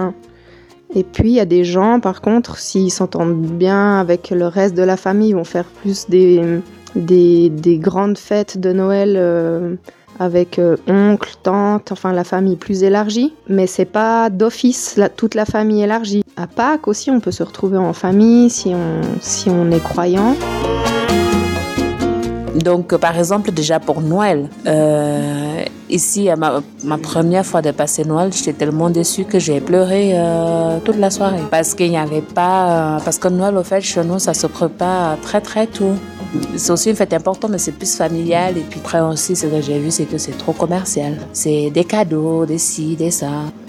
[0.93, 4.75] Et puis, il y a des gens, par contre, s'ils s'entendent bien avec le reste
[4.75, 6.61] de la famille, ils vont faire plus des,
[6.95, 9.75] des, des grandes fêtes de Noël euh,
[10.19, 13.33] avec euh, oncles, tantes, enfin la famille plus élargie.
[13.49, 16.23] Mais c'est pas d'office toute la famille élargie.
[16.37, 20.35] À Pâques aussi, on peut se retrouver en famille si on, si on est croyant.
[22.55, 28.05] Donc, par exemple, déjà pour Noël, euh, ici, à ma, ma première fois de passer
[28.05, 31.41] Noël, j'étais tellement déçue que j'ai pleuré euh, toute la soirée.
[31.51, 32.95] Parce qu'il n'y avait pas.
[32.95, 35.93] euh, parce que Noël, au fait, chez nous, ça se prépare très très tôt.
[36.57, 38.57] C'est aussi une fête importante, mais c'est plus familial.
[38.57, 41.17] Et puis après aussi, ce que j'ai vu, c'est que c'est trop commercial.
[41.33, 43.27] C'est des cadeaux, des ci, des ça.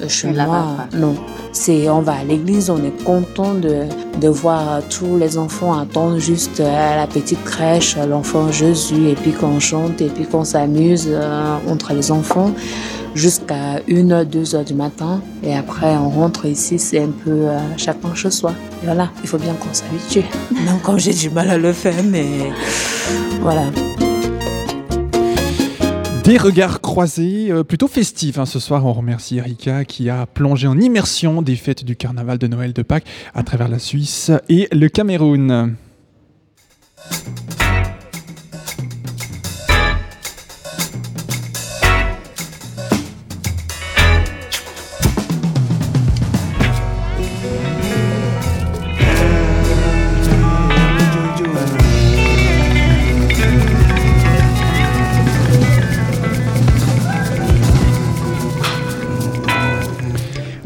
[0.09, 1.15] Chez moi, non.
[1.53, 3.85] C'est, on va à l'église, on est content de,
[4.21, 9.33] de voir tous les enfants attendre juste à la petite crèche, l'enfant Jésus, et puis
[9.33, 12.53] qu'on chante, et puis qu'on s'amuse euh, entre les enfants
[13.17, 15.23] jusqu'à 1 2 heures du matin.
[15.43, 18.53] Et après, on rentre ici, c'est un peu euh, chacun chez soi.
[18.83, 20.25] Et voilà, il faut bien qu'on s'habitue.
[20.53, 22.27] Même quand j'ai du mal à le faire, mais
[23.41, 23.65] voilà.
[26.25, 28.39] Des regards croisés, euh, plutôt festifs.
[28.39, 28.47] hein.
[28.47, 32.47] Ce soir, on remercie Erika qui a plongé en immersion des fêtes du carnaval de
[32.49, 35.77] Noël de Pâques à travers la Suisse et le Cameroun.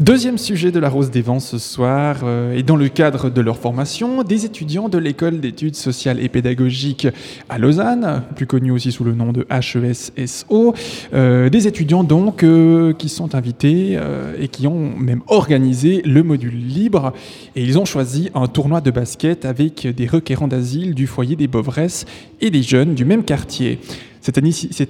[0.00, 3.42] Deuxième sujet de la Rose des Vents ce soir, euh, et dans le cadre de
[3.42, 7.06] leur formation, des étudiants de l'école d'études sociales et pédagogiques
[7.50, 10.72] à Lausanne, plus connue aussi sous le nom de HESSO,
[11.12, 16.22] euh, des étudiants donc euh, qui sont invités euh, et qui ont même organisé le
[16.22, 17.12] module libre,
[17.54, 21.46] et ils ont choisi un tournoi de basket avec des requérants d'asile du foyer des
[21.46, 22.06] Bovresses
[22.40, 23.78] et des jeunes du même quartier.
[24.22, 24.38] Cette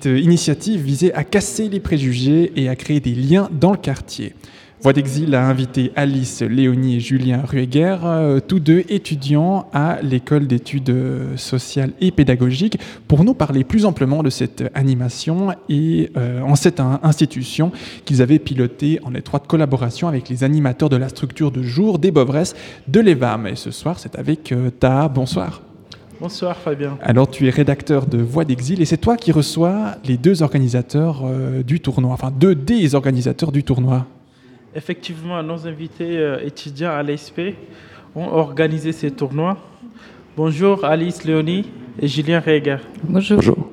[0.07, 4.35] initiative visait à casser les préjugés et à créer des liens dans le quartier.
[4.83, 10.47] Voix d'exil a invité Alice, Léonie et Julien Rueger, euh, tous deux étudiants à l'école
[10.47, 16.41] d'études euh, sociales et pédagogiques, pour nous parler plus amplement de cette animation et euh,
[16.41, 17.73] en cette in- institution
[18.07, 22.11] qu'ils avaient pilotée en étroite collaboration avec les animateurs de la structure de jour des
[22.11, 22.57] Bovresses
[22.89, 23.49] de l'EVAM.
[23.49, 25.09] Et ce soir, c'est avec euh, Taha.
[25.09, 25.61] Bonsoir.
[26.19, 26.97] Bonsoir Fabien.
[27.03, 31.23] Alors, tu es rédacteur de Voix d'Exil et c'est toi qui reçois les deux organisateurs
[31.67, 34.07] du tournoi, enfin deux des organisateurs du tournoi.
[34.73, 37.57] Effectivement, nos invités euh, étudiants à l'ESP
[38.15, 39.57] ont organisé ces tournois.
[40.37, 41.69] Bonjour Alice Léonie
[42.01, 42.77] et Julien Reger.
[43.03, 43.69] Bonjour.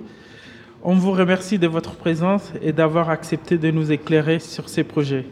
[0.82, 5.26] On vous remercie de votre présence et d'avoir accepté de nous éclairer sur ces projets.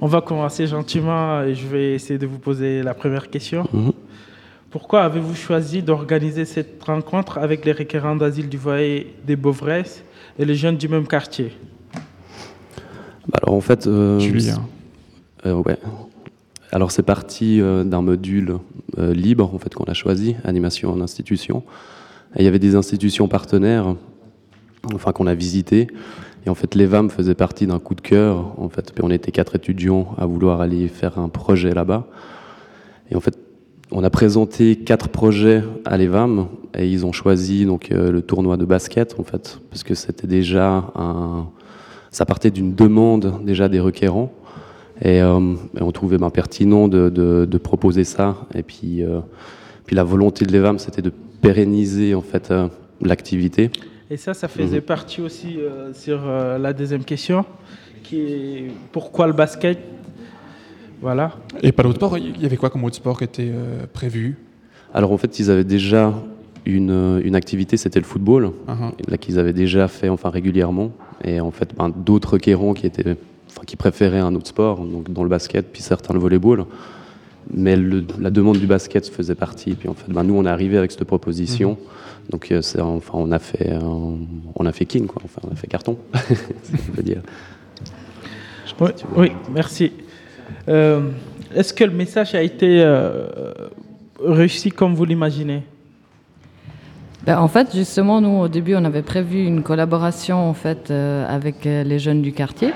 [0.00, 3.68] On va commencer gentiment et je vais essayer de vous poser la première question.
[4.70, 10.04] Pourquoi avez-vous choisi d'organiser cette rencontre avec les requérants d'asile du foyer des Bovresses
[10.38, 11.52] et les jeunes du même quartier?
[13.28, 14.62] Bah alors en fait, euh, Julien.
[15.46, 15.78] euh, ouais.
[16.72, 18.58] Alors c'est parti euh, d'un module
[18.98, 21.62] libre en fait qu'on a choisi, animation en institution.
[22.36, 23.94] Et il y avait des institutions partenaires,
[24.94, 25.86] enfin qu'on a visitées.
[26.44, 28.58] Et en fait, l'EVAM faisait partie d'un coup de cœur.
[28.58, 32.06] En fait, Puis on était quatre étudiants à vouloir aller faire un projet là-bas.
[33.10, 33.38] Et en fait,
[33.92, 38.64] on a présenté quatre projets à l'EVAM et ils ont choisi donc le tournoi de
[38.64, 41.46] basket en fait parce que c'était déjà un
[42.12, 44.30] ça partait d'une demande déjà des requérants
[45.00, 48.36] et, euh, et on trouvait ben, pertinent de, de- de proposer ça.
[48.54, 49.18] Et puis euh,
[49.86, 52.68] puis la volonté de l'EVAM c'était de pérenniser en fait euh,
[53.00, 53.70] l'activité.
[54.10, 54.82] Et ça, ça faisait Mhm.
[54.82, 57.46] partie aussi euh, sur euh, la deuxième question,
[58.04, 59.78] qui est pourquoi le basket?
[61.00, 61.32] Voilà.
[61.62, 64.36] Et pas d'autre sport, il y avait quoi comme autre sport qui était euh, prévu?
[64.94, 66.14] Alors en fait, ils avaient déjà
[66.66, 68.52] une, une activité, c'était le football,
[69.08, 70.92] là qu'ils avaient déjà fait enfin régulièrement,
[71.24, 73.16] et en fait ben, d'autres requérants qui étaient,
[73.48, 76.64] enfin, qui préféraient un autre sport, donc dans le basket, puis certains le volleyball.
[77.52, 79.74] mais le- la demande du basket faisait partie.
[79.74, 81.76] Puis en fait, ben, nous, on est arrivé avec cette proposition.
[82.30, 83.80] Donc, euh, c'est- enfin, on a fait, euh,
[84.54, 85.20] on a fait king, quoi.
[85.24, 85.98] Enfin, on a fait carton,
[86.62, 87.20] si on peut dire.
[88.80, 89.90] Oui, oui, merci.
[90.68, 91.00] Euh,
[91.54, 93.26] Est-ce que le message a été euh,
[94.24, 95.62] réussi comme vous l'imaginez?
[97.24, 101.24] Ben, en fait, justement, nous, au début, on avait prévu une collaboration en fait, euh,
[101.28, 102.72] avec euh, les jeunes du quartier,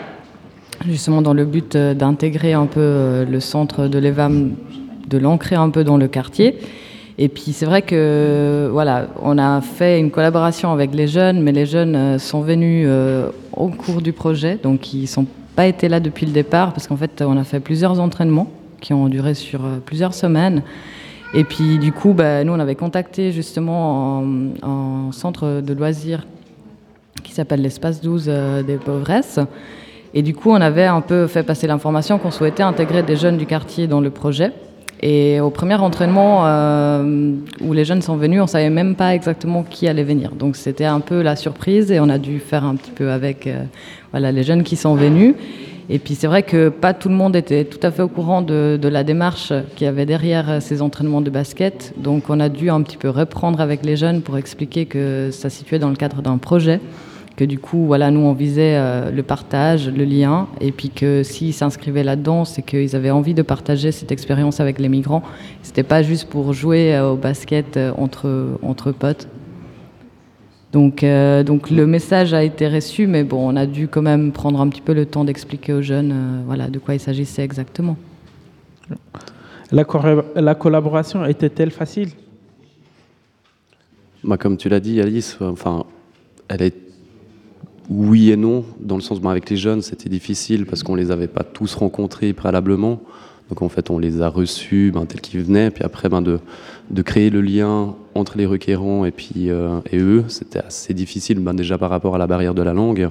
[0.87, 4.52] justement dans le but euh, d'intégrer un peu le centre de l'EVAM,
[5.09, 6.59] de l'ancrer un peu dans le quartier.
[7.18, 11.50] Et puis, c'est vrai que, voilà, on a fait une collaboration avec les jeunes, mais
[11.50, 12.87] les jeunes sont venus
[13.54, 16.96] au cours du projet, donc ils sont pas été là depuis le départ, parce qu'en
[16.98, 18.50] fait, on a fait plusieurs entraînements
[18.82, 20.62] qui ont duré sur plusieurs semaines.
[21.37, 24.25] Et puis du coup, bah, nous, on avait contacté justement en,
[24.62, 26.27] en centre de loisirs
[27.22, 29.38] qui s'appelle l'espace 12 euh, des pauvresses.
[30.14, 33.37] Et du coup, on avait un peu fait passer l'information qu'on souhaitait intégrer des jeunes
[33.37, 34.51] du quartier dans le projet.
[35.03, 39.62] Et au premier entraînement euh, où les jeunes sont venus, on savait même pas exactement
[39.62, 40.31] qui allait venir.
[40.31, 43.46] Donc c'était un peu la surprise et on a dû faire un petit peu avec
[43.46, 43.64] euh,
[44.14, 45.35] les jeunes qui sont venus.
[45.88, 48.42] Et puis c'est vrai que pas tout le monde était tout à fait au courant
[48.42, 51.94] de, la démarche qu'il y avait derrière ces entraînements de basket.
[51.96, 55.51] Donc on a dû un petit peu reprendre avec les jeunes pour expliquer que ça
[55.51, 56.81] situait dans le cadre d'un projet,
[57.37, 61.22] que du coup voilà nous on visait euh, le partage, le lien, et puis que
[61.22, 65.22] s'ils s'inscrivaient là-dedans, c'est qu'ils avaient envie de partager cette expérience avec les migrants.
[65.62, 69.29] C'était pas juste pour jouer euh, au basket euh, entre entre potes.
[70.76, 74.30] Donc, euh, donc le message a été reçu, mais bon, on a dû quand même
[74.30, 77.42] prendre un petit peu le temps d'expliquer aux jeunes euh, voilà, de quoi il s'agissait
[77.42, 77.96] exactement.
[79.72, 79.84] la,
[80.54, 82.10] collaboration était-elle facile?
[84.22, 85.84] Bah, comme tu l'as dit, Alice, enfin,
[86.48, 86.76] elle est
[87.88, 91.10] oui et non, dans le sens, ben, avec les jeunes, c'était difficile parce qu'on les
[91.10, 93.00] avait pas tous rencontrés préalablement.
[93.48, 96.40] Donc en fait, on les a reçus ben, tels qu'ils venaient, puis après, ben, de,
[96.90, 101.38] de créer le lien entre les requérants et puis euh, et eux, c'était assez difficile,
[101.38, 103.11] ben, déjà par rapport à la barrière de la langue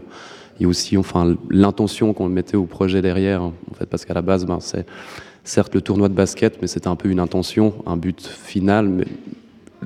[0.59, 4.45] et aussi, enfin, l'intention qu'on mettait au projet derrière, en fait, parce qu'à la base,
[4.45, 4.85] ben, c'est
[5.43, 9.05] certes le tournoi de basket, mais c'était un peu une intention, un but final, mais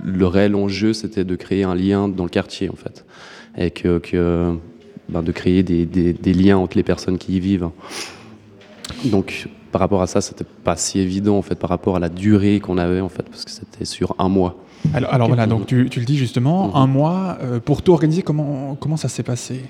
[0.04, 3.04] le réel enjeu, c'était de créer un lien dans le quartier, en fait,
[3.58, 4.54] et que, que,
[5.10, 7.70] ben, de créer des, des- des liens entre les personnes qui y vivent.
[9.06, 12.10] Donc, par rapport à ça, c'était pas si évident, en fait, par rapport à la
[12.10, 14.56] durée qu'on avait, en fait, parce que c'était sur un mois.
[14.94, 18.22] Alors, alors voilà, donc tu, tu le dis justement, un mois, euh, pour tout organiser,
[18.22, 19.62] comment, comment ça s'est passé?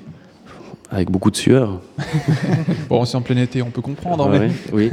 [0.92, 1.80] Avec beaucoup de sueur.
[2.90, 4.28] Bon, c'est en plein été, on peut comprendre.
[4.30, 4.92] Mais- oui.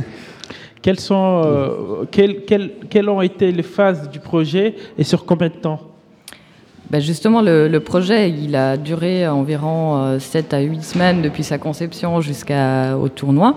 [0.83, 5.49] Quelles, sont, euh, quelles, quelles- quelles ont été les phases du projet et sur combien
[5.49, 5.81] de temps?
[6.91, 11.43] Ben justement, le, le projet, il a duré environ euh, 7 à 8 semaines depuis
[11.43, 13.57] sa conception jusqu'au tournoi.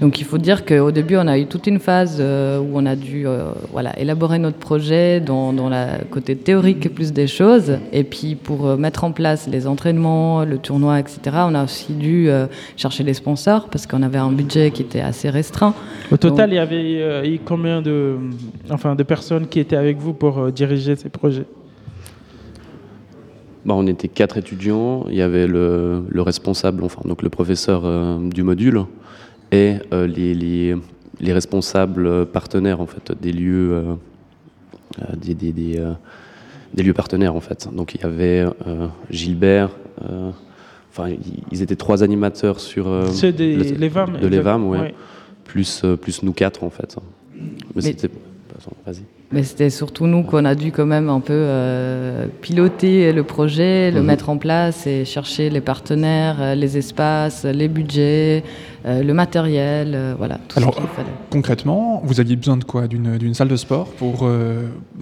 [0.00, 2.86] Donc il faut dire qu'au début, on a eu toute une phase euh, où on
[2.86, 7.78] a dû euh, voilà, élaborer notre projet dans, dans la côté théorique plus des choses.
[7.92, 11.92] Et puis pour euh, mettre en place les entraînements, le tournoi, etc., on a aussi
[11.92, 15.74] dû euh, chercher les sponsors parce qu'on avait un budget qui était assez restreint.
[16.10, 18.16] Au total, Donc- il y avait euh, eu combien de,
[18.70, 21.44] enfin, de personnes qui étaient avec vous pour euh, diriger ces projets?
[23.66, 25.04] Bah, on était quatre étudiants.
[25.10, 28.80] Il y avait le, le responsable, enfin donc le professeur euh, du module,
[29.52, 30.74] et euh, les, les,
[31.20, 33.94] les responsables partenaires en fait des lieux, euh,
[35.00, 35.92] euh, des, des, des, euh,
[36.74, 37.68] des lieux partenaires en fait.
[37.72, 39.70] Donc il y avait euh, Gilbert.
[40.08, 40.30] euh,
[40.92, 44.78] Enfin, ils- ils étaient trois animateurs sur euh, des le- l'EVAM, de exact- l'EVAM, ouais.
[44.80, 44.94] ouais.
[45.44, 46.96] Plus euh, plus nous quatre en fait.
[47.32, 47.42] Mais,
[47.76, 48.10] Mais- c'était.
[48.86, 49.02] Vas-y.
[49.32, 53.92] Mais c'était surtout nous qu'on a dû quand même un peu euh, piloter le projet,
[53.92, 54.06] le Mhm.
[54.06, 58.42] mettre en place et chercher les partenaires, euh, les espaces, les budgets,
[58.86, 61.06] euh, le matériel, euh, voilà, tout Alors, ce qu'il fallait.
[61.30, 62.88] concrètement, vous aviez besoin de quoi?
[62.88, 64.28] D'une salle de sport pour,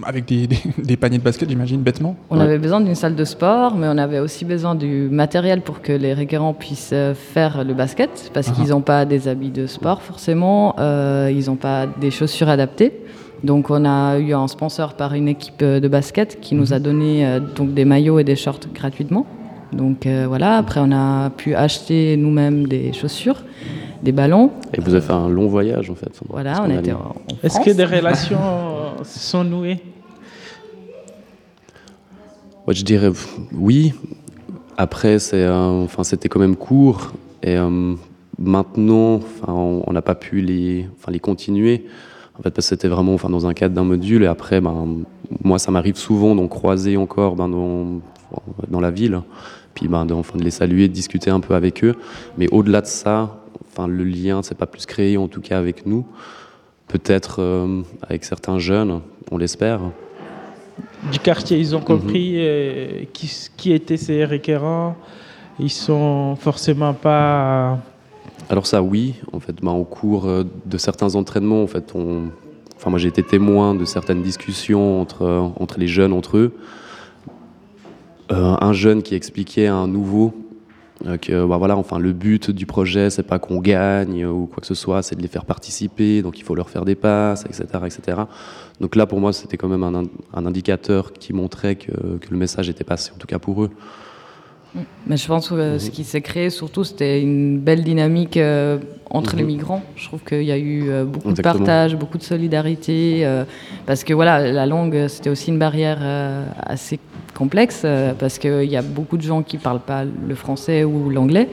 [0.03, 2.15] avec des, des- des paniers de basket, j'imagine, bêtement?
[2.29, 5.81] On avait besoin d'une salle de sport, mais on avait aussi besoin du matériel pour
[5.81, 8.53] que les requérants puissent faire le basket, parce Ah.
[8.55, 12.93] qu'ils n'ont pas des habits de sport forcément, ils n'ont pas des chaussures adaptées.
[13.43, 16.79] Donc on a eu un sponsor par une équipe euh, de basket qui nous a
[16.79, 19.25] donné euh, donc des maillots et des shorts gratuitement.
[19.71, 23.43] Donc euh, voilà, après on a pu acheter nous-mêmes des chaussures,
[24.03, 24.51] des ballons.
[24.73, 26.19] Et vous avez fait un long voyage en fait.
[26.27, 28.39] Voilà, on était en, Est-ce que des relations
[29.03, 29.79] se sont nouées?
[32.67, 33.11] Ouais, je dirais
[33.53, 33.93] oui.
[34.77, 37.11] Après, c'est, euh, enfin, c'était quand même court.
[37.43, 37.95] Et euh,
[38.37, 41.85] maintenant, enfin, on on n'a pas pu les, enfin, les continuer.
[42.39, 44.23] En fait, parce que c'était vraiment enfin, dans un cadre d'un module.
[44.23, 45.03] Et après, ben,
[45.43, 47.99] moi, ça m'arrive souvent d'en croiser encore ben, dans,
[48.69, 49.21] dans la ville.
[49.73, 51.95] Puis ben, de, enfin, de les saluer, de discuter un peu avec eux.
[52.37, 55.85] Mais au-delà de ça, enfin, le lien, c'est pas plus créé, en tout cas avec
[55.85, 56.05] nous.
[56.87, 59.79] peut-être euh, avec certains jeunes, on l'espère.
[61.11, 61.85] Du quartier, ils ont Mhm.
[61.85, 64.95] compris euh, qui, qui étaient ces requérants.
[65.59, 67.77] Ils sont forcément pas.
[68.49, 72.29] Alors ça, oui, en fait, ben, au cours euh, de certains entraînements, en fait, on...
[72.75, 76.53] enfin, moi j'ai été témoin de certaines discussions entre, entre les jeunes, entre eux.
[78.31, 80.33] Euh, un jeune qui expliquait à un nouveau
[81.05, 84.61] euh, que bah, voilà, enfin, le but du projet, c'est pas qu'on gagne ou quoi
[84.61, 87.45] que ce soit, c'est de les faire participer, donc il faut leur faire des passes,
[87.45, 87.65] etc.
[87.85, 88.21] etc.
[88.81, 92.37] Donc là, pour moi, c'était quand même un, un indicateur qui montrait que, que le
[92.37, 93.69] message était passé, en tout cas pour eux.
[95.07, 98.77] Mais je pense que ce qui s'est créé surtout, c'était une belle dynamique euh,
[99.09, 99.47] entre les Mhm.
[99.47, 99.83] migrants.
[99.95, 101.53] Je trouve qu'il y a eu euh, beaucoup Exactement.
[101.55, 103.43] de partage, beaucoup de solidarité, euh,
[103.87, 105.99] parce que voilà, la langue, c'était aussi une barrière
[106.61, 106.99] assez
[107.33, 107.85] complexe,
[108.19, 111.49] parce qu'il y a beaucoup de gens qui parlent pas le français ou l'anglais.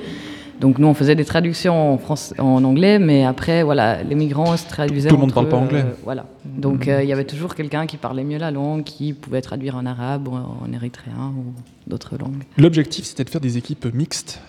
[0.60, 4.56] Donc nous, on faisait des traductions en, France, en anglais, mais après, voilà, les migrants
[4.56, 5.08] se traduisaient.
[5.10, 5.82] Tout le monde entre parle pas anglais.
[5.86, 6.26] euh, voilà.
[6.46, 6.92] Donc Mhm.
[6.94, 9.84] euh, il y avait toujours quelqu'un qui parlait mieux la langue, qui pouvait traduire en
[9.84, 11.52] arabe, ou en érythréen ou
[11.86, 12.42] d'autres langues.
[12.56, 14.40] L'objectif, c'était de faire des équipes mixtes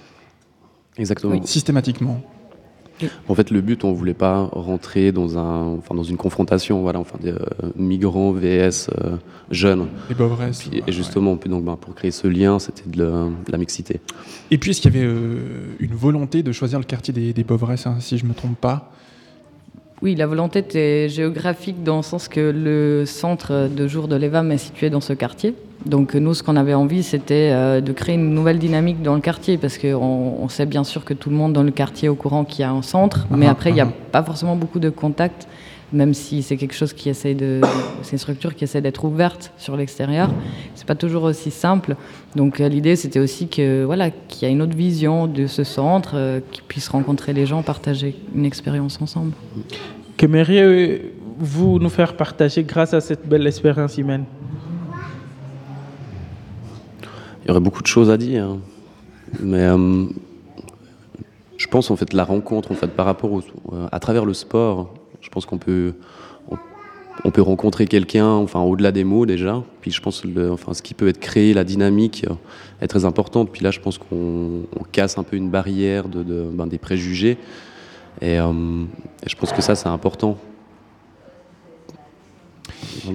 [0.98, 1.46] Exactement.
[1.46, 2.22] systématiquement.
[3.28, 7.00] En fait, le but, on voulait pas rentrer dans un, enfin, dans une confrontation, voilà,
[7.00, 7.38] enfin, des euh,
[7.76, 9.18] migrants vs euh,
[9.52, 9.88] jeunes.
[10.70, 14.00] Puis- Et justement, donc, ben, pour créer ce lien, c'était de, la- de la mixité.
[14.50, 17.44] Et puis, est-ce qu'il y avait euh, une volonté de choisir le quartier des, des
[17.86, 18.92] hein, si je ne me trompe pas?
[20.04, 24.52] Oui, la volonté était géographique dans le sens que le centre de jour de l'EVAM
[24.52, 25.56] est situé dans ce quartier.
[25.88, 29.22] Donc nous, ce qu'on avait envie, c'était euh, de créer une nouvelle dynamique dans le
[29.22, 29.96] quartier, parce qu'on
[30.40, 32.62] on sait bien sûr que tout le monde dans le quartier est au courant qu'il
[32.62, 33.92] y a un centre, mais Mhm, après, il n'y a mhm.
[34.12, 35.48] pas forcément beaucoup de contacts,
[35.92, 37.62] même si c'est quelque chose qui essaie de...
[38.04, 40.30] C'est une structure qui essaie d'être ouverte sur l'extérieur.
[40.88, 41.98] C'est pas toujours aussi simple.
[42.34, 45.66] Donc euh, l'idée, c'était aussi que voilà, qu'il y ait une autre vision de ce
[45.66, 49.34] centre, euh, qu'ils puissent rencontrer les gens, partager une expérience ensemble.
[50.16, 54.24] Qu'aimeriez-vous nous faire partager grâce à cette belle expérience humaine?
[57.44, 58.56] Il y aurait beaucoup de choses à dire,
[59.42, 60.06] mais euh,
[61.58, 64.34] je pense en fait la rencontre en fait par rapport au, euh, à travers le
[64.34, 65.96] sport, je pense qu'on peut
[67.24, 69.64] on, peut rencontrer quelqu'un, enfin au-delà des mots déjà.
[69.82, 72.34] Puis je pense le, enfin ce qui peut être créé, la dynamique euh,
[72.82, 73.50] est très importante.
[73.52, 76.78] Puis là, je pense qu'on on casse un peu une barrière de, de- ben, des
[76.78, 77.38] préjugés,
[78.22, 78.52] et, euh,
[79.26, 80.38] et je pense que ça c'est important.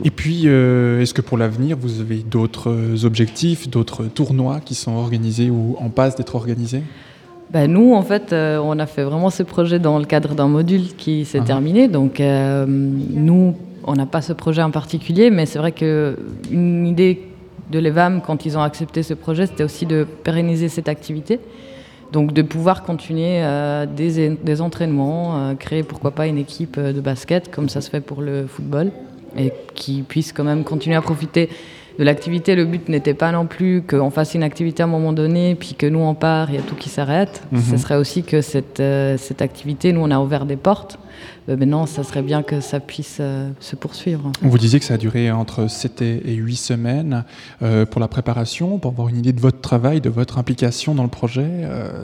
[0.04, 4.92] Et puis, euh, est-ce que pour l'avenir, vous avez d'autres objectifs, d'autres tournois qui sont
[4.92, 6.82] organisés ou en passe d'être organisés?
[7.50, 10.48] Ben, nous, en fait, euh, on a fait vraiment ce projet dans le cadre d'un
[10.48, 11.46] module qui s'est Ah.
[11.46, 11.88] terminé.
[11.88, 13.54] Donc, euh, nous,
[13.84, 17.22] on n'a pas ce projet en particulier, mais c'est vrai qu'une idée
[17.70, 21.40] de l'EVAM, quand ils ont accepté ce projet, c'était aussi de pérenniser cette activité.
[22.12, 26.92] Donc, de pouvoir continuer euh, des, des entraînements, euh, créer pourquoi pas une équipe euh,
[26.92, 28.92] de basket, comme ça se fait pour le football,
[29.38, 31.48] et qui puisse quand même continuer à profiter
[31.98, 32.54] de l'activité.
[32.54, 35.74] Le but n'était pas non plus qu'on fasse une activité à un moment donné, puis
[35.74, 37.42] que nous on part, il y a tout qui s'arrête.
[37.52, 37.60] Mhm.
[37.60, 40.98] Ce serait aussi que cette, euh, cette activité, nous on a ouvert des portes.
[41.48, 44.26] Euh, maintenant, ça serait bien que ça puisse euh, se poursuivre.
[44.26, 44.46] en fait.
[44.46, 47.24] Vous disiez que ça a duré entre 7 et et 8 semaines
[47.62, 51.02] euh, pour la préparation, pour avoir une idée de votre travail, de votre implication dans
[51.02, 51.48] le projet.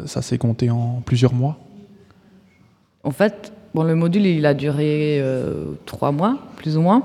[0.06, 1.58] ça s'est compté en plusieurs mois?
[3.04, 7.02] En fait, bon, le module il a duré euh, trois mois, plus ou moins.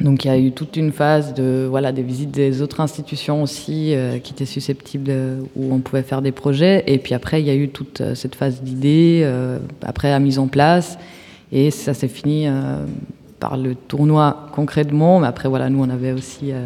[0.00, 3.42] Donc il y a eu toute une phase de voilà des visites des autres institutions
[3.42, 6.84] aussi euh, qui étaient susceptibles de- où on pouvait faire des projets.
[6.86, 10.20] Et puis après il y a eu toute euh, cette phase d'idées euh, après la
[10.20, 10.98] mise en place.
[11.50, 12.84] Et ça s'est fini euh,
[13.40, 15.18] par le tournoi concrètement.
[15.20, 16.64] Mais après voilà nous on avait aussi euh,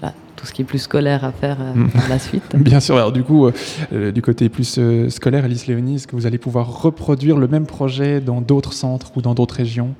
[0.00, 1.88] voilà, tout ce qui est plus scolaire à faire euh, Mhm.
[1.90, 2.42] par la suite.
[2.56, 3.52] Bien sûr, alors du coup, euh,
[3.92, 7.46] euh, du côté plus euh, scolaire, Alice Léonie, est-ce que vous allez pouvoir reproduire le
[7.46, 9.94] même projet dans d'autres centres ou dans d'autres régions?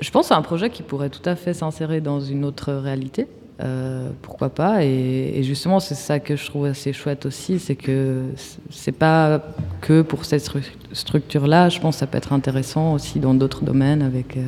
[0.00, 3.26] Je pense à un projet qui pourrait tout à fait s'insérer dans une autre réalité.
[3.60, 8.22] Euh, pourquoi pas et, justement, c'est ça que je trouve assez chouette aussi, c'est que
[8.70, 9.42] c'est pas
[9.80, 11.68] que pour cette stru- structure-là.
[11.68, 14.42] Je pense que ça peut être intéressant aussi dans d'autres domaines avec euh,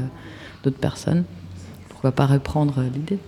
[0.62, 1.24] d'autres personnes.
[1.88, 3.18] Pourquoi pas reprendre euh, l'idée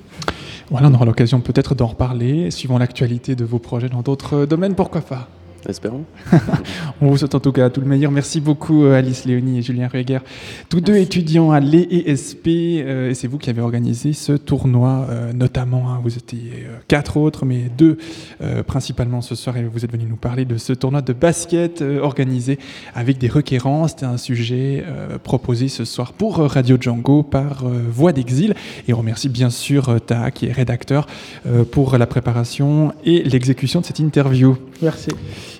[0.70, 4.76] Voilà, on aura l'occasion peut-être d'en reparler, suivant l'actualité de vos projets dans d'autres domaines,
[4.76, 5.28] pourquoi pas
[5.68, 6.04] Espérons.
[7.00, 8.10] On vous souhaite en tout cas tout le meilleur.
[8.10, 10.18] Merci beaucoup euh, Alice Léonie et Julien Rueger,
[10.68, 12.46] tous deux étudiants à l'ESP.
[12.46, 15.90] euh, et c'est vous qui avez organisé ce tournoi, euh, notamment.
[15.90, 17.96] hein, vous étiez euh, quatre autres, mais deux
[18.42, 19.56] euh, principalement ce soir.
[19.56, 22.58] Et vous êtes venus nous parler de ce tournoi de basket euh, organisé
[22.94, 23.86] avec des requérants.
[23.86, 28.54] C'était un sujet euh, proposé ce soir pour Radio Django par euh, Voix d'Exil.
[28.88, 31.06] Et on remercie bien sûr euh, Taha, qui est rédacteur,
[31.46, 34.56] euh, pour la préparation et l'exécution de cette interview.
[34.82, 35.10] Merci.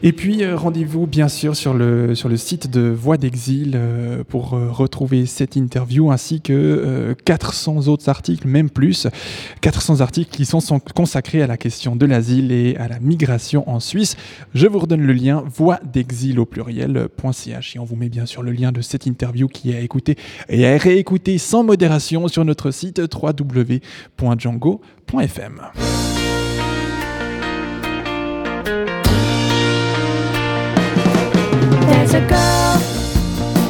[0.05, 4.25] Et puis euh, rendez-vous bien sûr sur le, sur le site de Voix d'Exil euh,
[4.25, 9.07] pour euh, retrouver cette interview ainsi que euh, 400 autres articles, même plus,
[9.61, 13.69] 400 articles qui sont, sont consacrés à la question de l'asile et à la migration
[13.71, 14.17] en Suisse.
[14.55, 18.43] Je vous redonne le lien voix d'exil au pluriel.ch et on vous met bien sûr
[18.43, 20.17] le lien de cette interview qui est à écouter
[20.49, 23.83] et à réécouter sans modération sur notre site www.django.fm.
[32.15, 32.77] A girl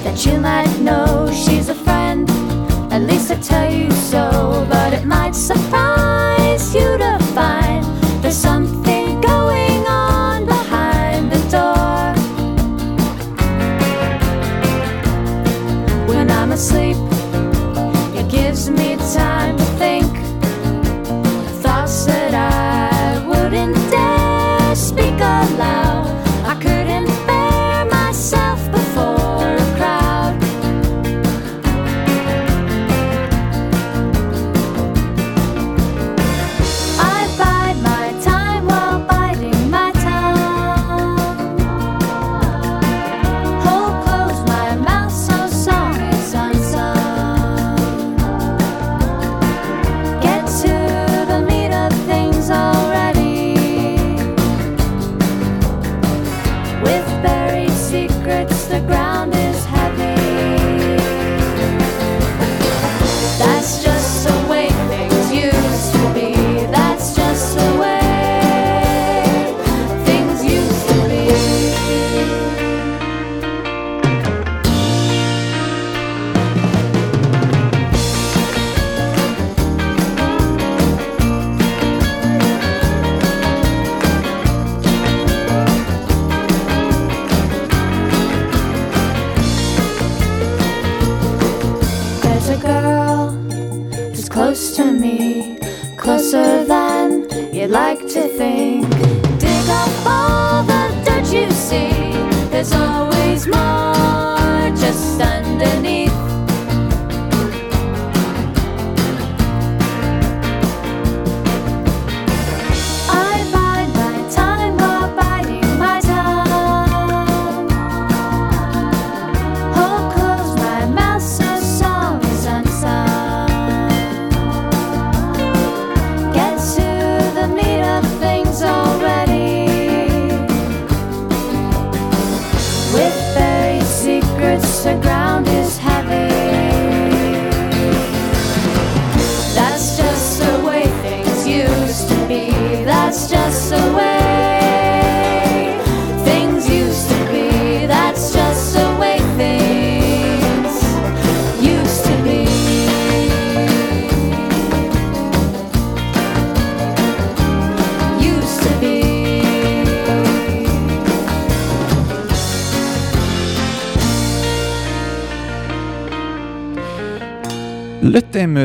[0.02, 1.30] that you might know.
[1.32, 2.28] She's a friend,
[2.92, 4.66] at least I tell you so.
[4.68, 7.84] But it might surprise you to find
[8.20, 8.91] there's something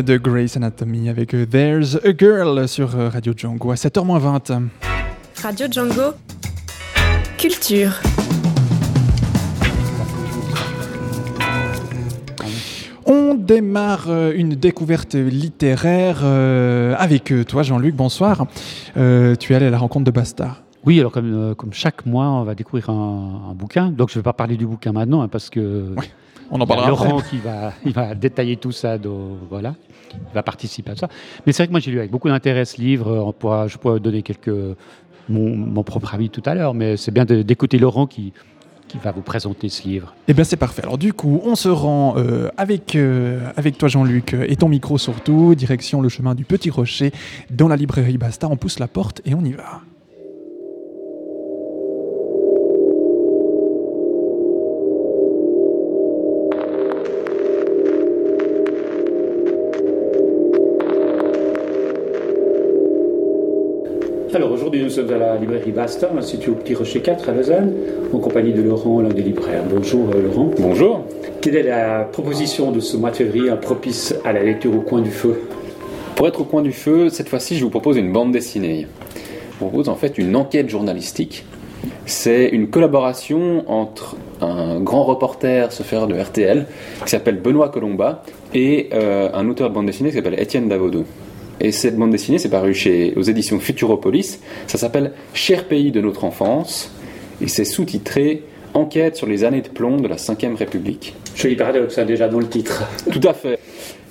[0.04, 4.68] De Grey's Anatomy avec euh, There's a Girl sur euh, Radio Django à 7h20.
[5.42, 6.14] Radio Django.
[7.38, 8.00] Culture.
[13.08, 17.96] On démarre euh, une découverte littéraire avec toi, Jean-Luc.
[17.96, 18.46] Bonsoir.
[18.94, 20.67] Tu es allé à la rencontre de Bastard.
[20.86, 23.92] Oui, alors comme, euh, comme chaque mois, on va découvrir un, un bouquin.
[23.92, 25.94] Donc je ne vais pas parler du bouquin maintenant hein, parce que
[26.50, 27.30] on en a Laurent après.
[27.30, 28.98] qui va, il va détailler tout ça.
[28.98, 29.76] donc voilà,
[30.14, 31.10] il va participer à ça.
[31.46, 33.12] Mais c'est vrai que moi j'ai lu avec beaucoup d'intérêt ce livre.
[33.26, 34.52] On pourra, je pourrais donner quelques
[35.30, 38.34] mon, mon propre avis tout à l'heure, mais c'est bien d'écouter Laurent qui,
[38.88, 40.16] qui va vous présenter ce livre.
[40.28, 40.84] Eh bien, c'est parfait.
[40.84, 44.98] Alors, du coup, on se rend euh, avec, euh, avec toi, Jean-Luc, et ton micro
[44.98, 47.12] surtout, direction le chemin du Petit Rocher,
[47.50, 48.52] dans la librairie Bastard.
[48.52, 49.82] On pousse la porte et on y va.
[64.38, 67.74] Alors aujourd'hui nous sommes à la librairie Basta, située au Petit Rocher 4 à Lausanne,
[68.14, 69.64] en compagnie de Laurent, l'un des libraires.
[69.68, 70.52] Bonjour euh, Laurent.
[70.60, 71.06] Bonjour.
[71.42, 75.02] Quelle est la proposition de ce mois de février propice à la lecture au coin
[75.02, 75.42] du feu?
[76.16, 78.86] Pour être au coin du feu, cette fois-ci, je vous propose une bande dessinée.
[79.16, 81.44] Je vous propose en fait une enquête journalistique.
[82.06, 86.68] C'est une collaboration entre un grand reporter, ce faire de RTL,
[87.04, 88.22] qui s'appelle Benoît Colomba,
[88.54, 91.06] et euh, un auteur de bande dessinée qui s'appelle Étienne Davodo.
[91.60, 94.40] Et cette bande dessinée, c'est paru chez, aux éditions Futuropolis.
[94.68, 96.92] Ça s'appelle Cher pays de notre enfance.
[97.42, 98.44] et c'est sous-titré
[98.74, 101.16] Enquête sur les années de plomb de la Ve République.
[101.36, 102.84] Joli paradoxe, hein, déjà dans le titre.
[103.12, 103.58] Tout à fait.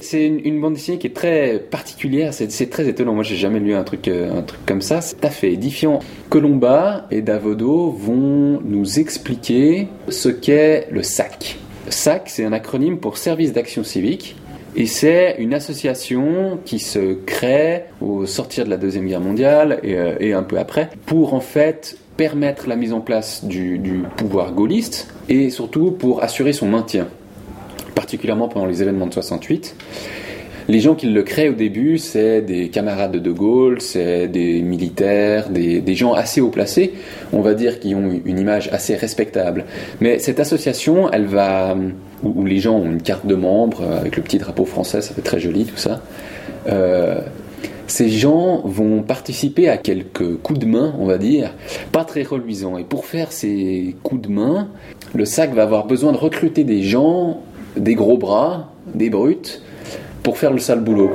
[0.00, 3.14] C'est une, une bande dessinée qui est très particulière, c'est c'est très étonnant.
[3.14, 5.02] Moi, j'ai jamais lu un truc, euh, un truc comme ça.
[5.02, 6.00] C'est tout à fait édifiant.
[6.30, 11.58] Colomba et Davodo vont nous expliquer ce qu'est le SAC.
[11.88, 14.36] SAC, c'est un acronyme pour Service d'action civique.
[14.78, 19.96] Et c'est une association qui se crée au sortir de la Deuxième Guerre mondiale et,
[19.96, 23.80] euh, un peu après pour en fait permettre la mise en place du,
[24.18, 27.08] pouvoir gaulliste et surtout pour assurer son maintien,
[27.94, 29.76] particulièrement pendant les événements de 68.
[30.68, 34.60] Les gens qui le créent au début, c'est des camarades de De Gaulle, c'est des
[34.60, 36.92] militaires, des gens assez haut placés,
[37.32, 39.64] on va dire, qui ont une image assez respectable.
[40.00, 41.76] Mais cette association, elle va,
[42.22, 45.14] où, les gens ont une carte de membre euh, avec le petit drapeau français, ça
[45.14, 46.00] fait très joli tout ça.
[46.66, 47.20] Euh,
[47.86, 51.54] ces gens vont participer à quelques coups de main, on va dire,
[51.92, 52.78] pas très reluisants.
[52.78, 54.68] Et pour faire ces coups de main,
[55.14, 57.40] le SAC va avoir besoin de recruter des gens,
[57.76, 59.62] des gros bras, des brutes,
[60.24, 61.10] pour faire le sale boulot.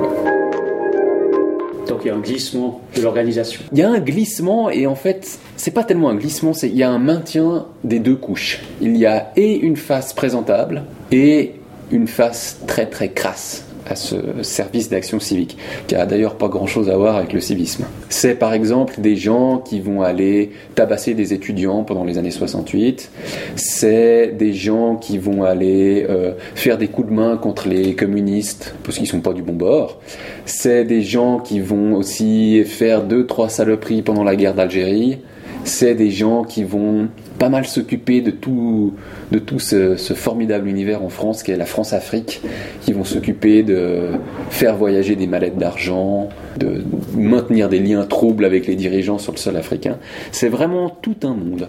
[1.88, 3.62] Donc il y a un glissement de l'organisation.
[3.72, 6.76] Il y a un glissement et en fait, c'est pas tellement un glissement, c'est il
[6.76, 8.60] y a un maintien des deux couches.
[8.80, 11.54] Il y a et une face présentable et
[11.90, 15.56] une face très très crasse à ce service d'action civique,
[15.86, 17.84] qui a d'ailleurs pas grand-chose à voir avec le civisme.
[18.08, 23.10] C'est par exemple des gens qui vont aller tabasser des étudiants pendant les années 68,
[23.56, 28.74] c'est des gens qui vont aller euh, faire des coups de main contre les communistes
[28.84, 30.00] parce qu'ils sont pas du bon bord,
[30.44, 35.18] c'est des gens qui vont aussi faire deux trois saloperies pendant la guerre d'Algérie,
[35.64, 37.08] c'est des gens qui vont
[37.38, 38.94] pas mal s'occuper de tout,
[39.30, 42.40] de tout ce, ce formidable univers en France qui est la France-Afrique,
[42.82, 44.08] qui vont s'occuper de
[44.50, 46.82] faire voyager des mallettes d'argent, de
[47.16, 49.98] maintenir des liens troubles avec les dirigeants sur le sol africain.
[50.30, 51.68] C'est vraiment tout un monde.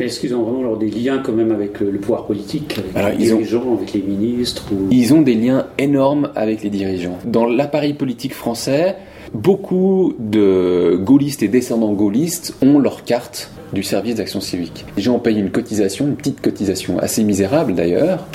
[0.00, 2.96] Est-ce qu'ils ont vraiment alors, des liens quand même avec le, le pouvoir politique, avec
[2.96, 4.88] Alors, les ont- dirigeants, avec les ministres ou...
[4.90, 7.16] Ils ont des liens énormes avec les dirigeants.
[7.24, 8.96] Dans l'appareil politique français,
[9.34, 14.86] beaucoup de gaullistes et descendants gaullistes ont leur carte du service d'action civique.
[14.96, 18.26] Les gens payent une cotisation, une petite cotisation assez misérable d'ailleurs.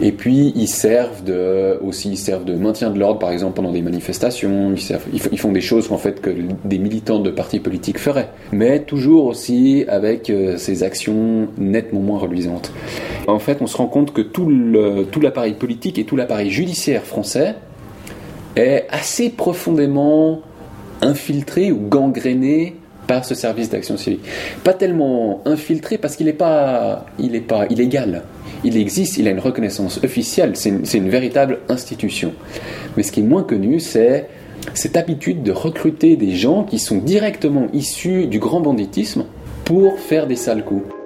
[0.00, 3.72] Et puis ils servent de aussi ils servent de maintien de l'ordre par exemple pendant
[3.72, 4.74] des manifestations.
[5.12, 6.30] Ils, font des choses en fait que
[6.64, 12.20] des militants de partis politiques feraient, mais toujours aussi avec euh, ces actions nettement moins
[12.20, 12.72] reluisantes.
[13.26, 17.56] En fait, on se rend compte que tout l'appareil politique et tout l'appareil judiciaire français
[18.58, 20.42] est assez profondément
[21.00, 24.24] infiltré ou gangréné par ce service d'action civique.
[24.62, 28.22] Pas tellement infiltré parce qu'il n'est pas, il pas illégal.
[28.64, 32.34] Il existe, il a une reconnaissance officielle, c'est une, une véritable institution.
[32.96, 34.28] Mais ce qui est moins connu, c'est
[34.74, 39.24] cette habitude de recruter des gens qui sont directement issus du grand banditisme
[39.64, 40.97] pour faire des sales coups.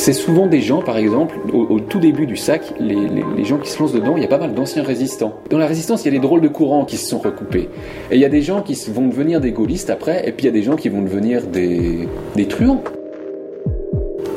[0.00, 3.44] C'est souvent des gens, par exemple, au, au tout début du sac, les, les- les
[3.44, 5.34] gens qui se lancent dedans, il y a pas mal d'anciens résistants.
[5.50, 7.68] Dans la résistance, il y a des drôles de courants qui se sont recoupés.
[8.10, 10.46] Et il y a des gens qui vont devenir des gaullistes après, et puis il
[10.46, 12.82] y a des gens qui vont devenir des, des truands.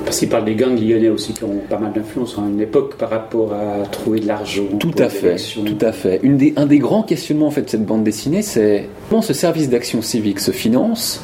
[0.04, 2.96] Parce qu'ils parlent des gangs lyonnais aussi qui ont pas mal d'influence à une époque
[2.96, 4.64] par rapport à trouver de l'argent.
[4.80, 6.20] Tout à fait, tout à fait.
[6.24, 9.34] Une des, un des grands questionnements en fait de cette bande dessinée, c'est comment ce
[9.34, 11.22] service d'action civique se finance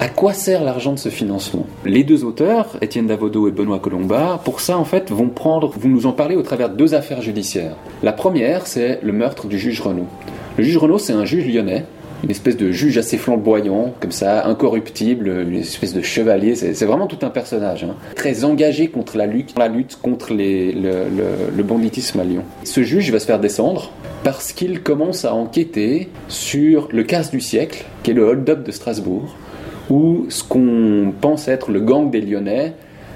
[0.00, 1.66] à quoi sert l'argent de ce financement?
[1.84, 5.30] Les deux auteurs, Étienne Davodo et Benoît Colomba, pour ça en fait vont
[5.84, 7.76] nous en parler au travers de deux affaires judiciaires.
[8.02, 10.06] La première, c'est le meurtre du juge Renaud.
[10.56, 11.84] Le juge Renaud, c'est un juge lyonnais,
[12.24, 16.54] une espèce de juge assez flamboyant, comme ça, incorruptible, une espèce de chevalier.
[16.54, 17.94] C'est vraiment tout un personnage, hein.
[18.14, 19.70] très engagé contre la lutte, la
[20.02, 20.72] contre le-
[21.54, 22.42] le banditisme à Lyon.
[22.64, 23.90] Ce juge va se faire descendre
[24.24, 28.70] parce qu'il commence à enquêter sur le casse du siècle, qui est le hold-up de
[28.72, 29.34] Strasbourg,
[29.90, 32.74] où ce qu'on pense être le gang des Lyonnais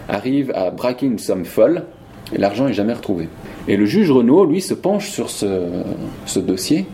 [0.09, 1.85] arrive à braquer une somme folle
[2.35, 3.29] et l'argent est jamais retrouvé.
[3.68, 5.47] Et le juge Renaud, lui, se penche sur ce,
[6.27, 6.87] ce dossier.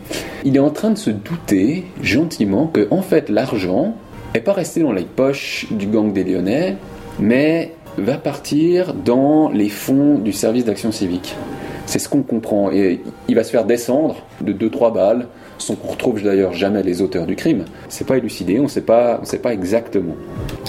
[0.43, 3.95] Il est en train de se douter gentiment que, en fait, l'argent
[4.33, 6.77] n'est pas resté dans les poches du gang des Lyonnais,
[7.19, 11.35] mais va partir dans les fonds du service d'action civique.
[11.85, 12.71] C'est ce qu'on comprend.
[12.71, 15.27] Et il va se faire descendre de 2-3 balles,
[15.61, 17.65] sans qu'on retrouve d'ailleurs jamais les auteurs du crime.
[17.89, 20.15] C'est pas élucidé, on sait pas, on sait pas exactement.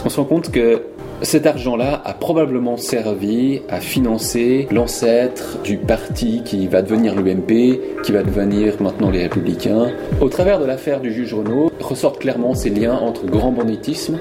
[0.05, 0.83] On se rend compte que
[1.23, 8.13] cet argent-là a probablement servi à financer l'ancêtre du parti qui va devenir l'UMP, qui
[8.13, 9.93] va devenir maintenant les Républicains.
[10.21, 14.19] Au travers de l'affaire du juge Renaud, ressortent clairement ces liens entre grand banditisme,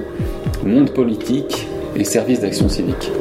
[0.63, 3.11] monde politique et service d'action civique.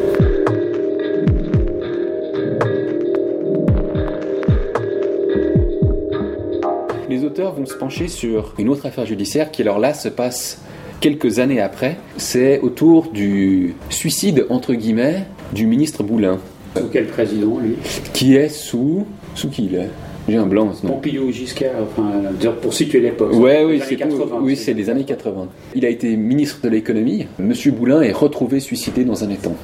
[7.61, 10.63] Vont se pencher sur une autre affaire judiciaire qui alors là se passe
[11.01, 16.39] quelques années après, c'est autour du suicide, entre guillemets, du ministre Boulin.
[16.77, 17.75] Sous quel président, lui?
[18.15, 19.07] Qui est sous.
[19.35, 19.89] Sous qui il est
[20.29, 23.33] J'ai un blanc, non Pompidou Giscard, enfin, dire pour situer l'époque.
[23.35, 25.49] Ouais, oui, c'est années 80, oui, c'est les années 80.
[25.75, 27.27] Il a été ministre de l'économie.
[27.39, 29.55] Monsieur Boulin est retrouvé suicidé dans un étang.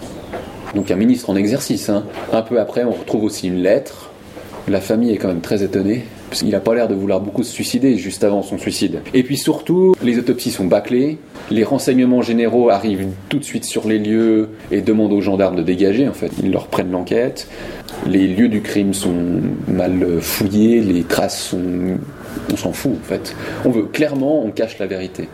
[0.75, 1.89] Donc un ministre en exercice.
[1.89, 2.05] hein.
[2.33, 4.11] Un peu après, on retrouve aussi une lettre.
[4.69, 6.05] La famille est quand même très étonnée.
[6.31, 9.01] Qu'il n'a pas l'air de vouloir beaucoup se suicider juste avant son suicide.
[9.15, 11.19] Et puis surtout, les autopsies sont bâclées.
[11.51, 15.63] Les renseignements généraux arrivent tout de suite sur les lieux et demandent aux gendarmes de
[15.63, 16.09] dégager.
[16.09, 17.49] En fait, ils leur prennent l'enquête.
[18.07, 19.15] Les lieux du crime sont
[19.69, 20.81] mal fouillés.
[20.81, 21.99] Les traces sont.
[22.53, 23.35] On s'en fout en fait.
[23.65, 25.29] On veut clairement, on cache la vérité.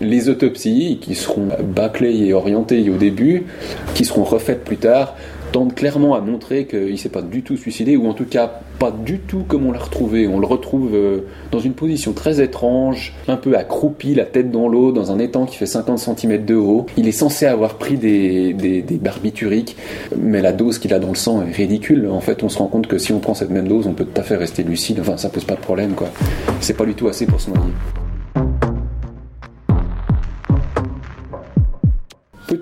[0.00, 3.44] Les autopsies, qui seront bâclées et orientées au début,
[3.94, 5.14] qui seront refaites plus tard,
[5.52, 8.60] tendent clairement à montrer qu'il ne s'est pas du tout suicidé, ou en tout cas
[8.78, 10.26] pas du tout comme on l'a retrouvé.
[10.26, 11.20] On le retrouve euh,
[11.52, 15.46] dans une position très étrange, un peu accroupi, la tête dans l'eau, dans un étang
[15.46, 16.86] qui fait 50 cm de haut.
[16.96, 19.76] Il est censé avoir pris des, des, des barbituriques,
[20.16, 22.08] mais la dose qu'il a dans le sang est ridicule.
[22.10, 24.04] En fait, on se rend compte que si on prend cette même dose, on peut
[24.04, 24.98] tout à fait rester lucide.
[25.00, 26.08] Enfin, ça pose pas de problème, quoi.
[26.60, 27.72] C'est pas du tout assez pour se noyer.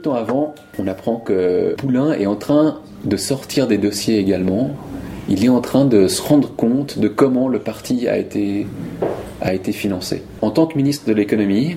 [0.00, 4.70] De temps avant, on apprend que Poulain est en train de sortir des dossiers également.
[5.28, 8.66] Il est en train de se rendre compte de comment le parti a été,
[9.42, 10.22] a été financé.
[10.40, 11.76] En tant que ministre de l'économie,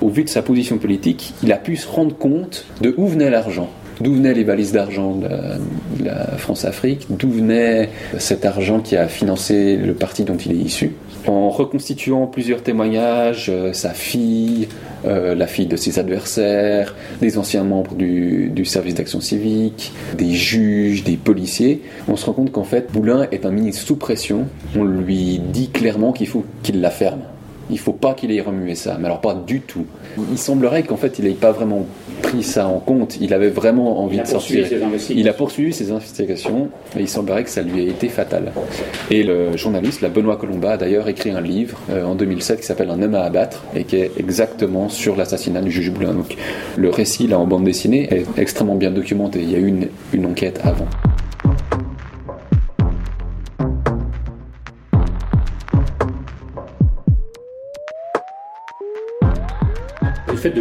[0.00, 3.28] au vu de sa position politique, il a pu se rendre compte de où venait
[3.28, 3.68] l'argent.
[4.00, 5.58] D'où venaient les valises d'argent de la,
[5.98, 7.08] de la France-Afrique?
[7.10, 10.92] D'où venait cet argent qui a financé le parti dont il est issu?
[11.26, 14.68] En reconstituant plusieurs témoignages, euh, sa fille,
[15.04, 20.32] euh, la fille de ses adversaires, des anciens membres du, du service d'action civique, des
[20.32, 24.46] juges, des policiers, on se rend compte qu'en fait, Boulin est un ministre sous pression.
[24.76, 27.20] On lui dit clairement qu'il faut qu'il la ferme.
[27.70, 29.86] Il faut pas qu'il ait remué ça, mais alors pas du tout.
[30.30, 31.86] Il semblerait qu'en fait, il n'ait pas vraiment
[32.22, 33.18] pris ça en compte.
[33.20, 34.66] Il avait vraiment envie de sortir.
[35.10, 38.52] Il a poursuivi ses investigations, et il semblerait que ça lui ait été fatal.
[39.10, 42.66] Et le journaliste, la Benoît Colomba, a d'ailleurs écrit un livre euh, en 2007 qui
[42.66, 46.14] s'appelle Un homme à abattre, et qui est exactement sur l'assassinat du juge Boulin.
[46.14, 46.36] Donc
[46.76, 49.40] le récit, là, en bande dessinée, est extrêmement bien documenté.
[49.42, 50.86] Il y a eu une, une enquête avant.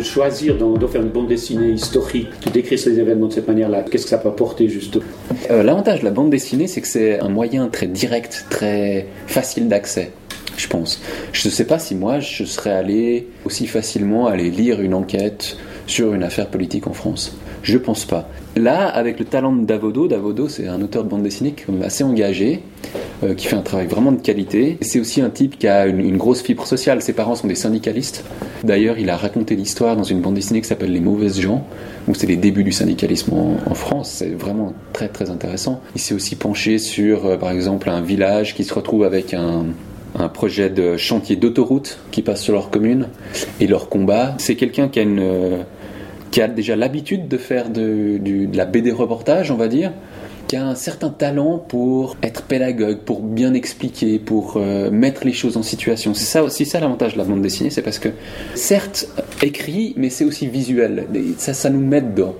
[0.01, 4.03] Choisir d'en faire une bande dessinée historique, de décrire ces événements de cette manière-là, qu'est-ce
[4.03, 5.05] que ça peut apporter justement
[5.49, 9.67] Euh, L'avantage de la bande dessinée, c'est que c'est un moyen très direct, très facile
[9.67, 10.11] d'accès,
[10.57, 11.01] je pense.
[11.33, 15.57] Je ne sais pas si moi, je serais allé aussi facilement aller lire une enquête
[15.87, 17.35] sur une affaire politique en France.
[17.63, 18.29] Je pense pas.
[18.59, 22.61] Là, avec le talent de Davodo, Davodo, c'est un auteur de bande dessinée assez engagé,
[23.23, 24.77] euh, qui fait un travail vraiment de qualité.
[24.81, 27.01] C'est aussi un type qui a une, grosse fibre sociale.
[27.01, 28.25] Ses parents sont des syndicalistes.
[28.65, 31.65] D'ailleurs, il a raconté l'histoire dans une bande dessinée qui s'appelle Les mauvaises gens,
[32.09, 34.11] où c'est les débuts du syndicalisme en, France.
[34.11, 35.79] C'est vraiment très très intéressant.
[35.95, 39.67] Il s'est aussi penché sur, euh, par exemple, un village qui se retrouve avec un,
[40.17, 43.07] un projet de chantier d'autoroute qui passe sur leur commune
[43.61, 44.35] et leur combat.
[44.37, 45.63] C'est quelqu'un qui a une euh,
[46.31, 48.19] qui a déjà l'habitude de faire de,
[48.53, 49.91] la BD reportage, on va dire,
[50.47, 55.33] qui a un certain talent pour être pédagogue, pour bien expliquer, pour euh, mettre les
[55.33, 56.13] choses en situation.
[56.13, 58.09] C'est ça aussi ça l'avantage de la bande dessinée, c'est parce que
[58.55, 59.07] certes
[59.43, 61.05] écrit, mais c'est aussi visuel.
[61.13, 62.35] Et Ça, ça nous met dedans.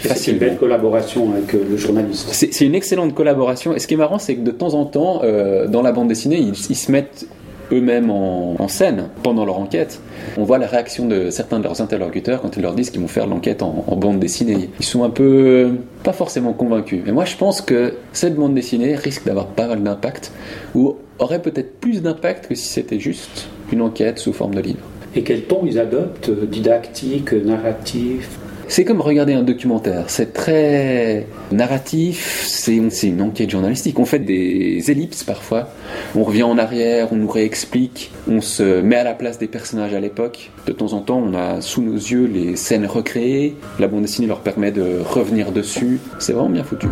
[0.00, 2.28] C'est une belle collaboration avec euh, le journaliste.
[2.30, 3.74] C'est c'est une excellente collaboration.
[3.74, 6.06] Et ce qui est marrant, c'est que de temps en temps, euh, dans la bande
[6.06, 7.26] dessinée, ils, ils se mettent
[7.72, 10.00] eux-mêmes en, scène pendant leur enquête.
[10.36, 13.08] On voit la réaction de certains de leurs interlocuteurs quand ils leur disent qu'ils vont
[13.08, 14.68] faire l'enquête en, en bande dessinée.
[14.78, 15.70] Ils sont un peu
[16.02, 17.02] pas forcément convaincus.
[17.06, 20.32] Mais moi, je pense que cette bande dessinée risque d'avoir pas mal d'impact,
[20.74, 24.80] ou aurait peut-être plus d'impact que si c'était juste une enquête sous forme de livre.
[25.14, 28.38] Et quel ton ils adoptent euh, Didactique, narratif?
[28.70, 30.04] C'est comme regarder un documentaire.
[30.08, 33.98] C'est très narratif, c'est une enquête journalistique.
[33.98, 35.70] On fait des ellipses parfois.
[36.14, 39.94] On revient en arrière, on nous réexplique, on se met à la place des personnages
[39.94, 40.50] à l'époque.
[40.66, 43.56] De temps en temps, on a sous nos yeux les scènes recréées.
[43.80, 45.98] La bande dessinée leur permet de revenir dessus.
[46.18, 46.88] C'est vraiment bien foutu.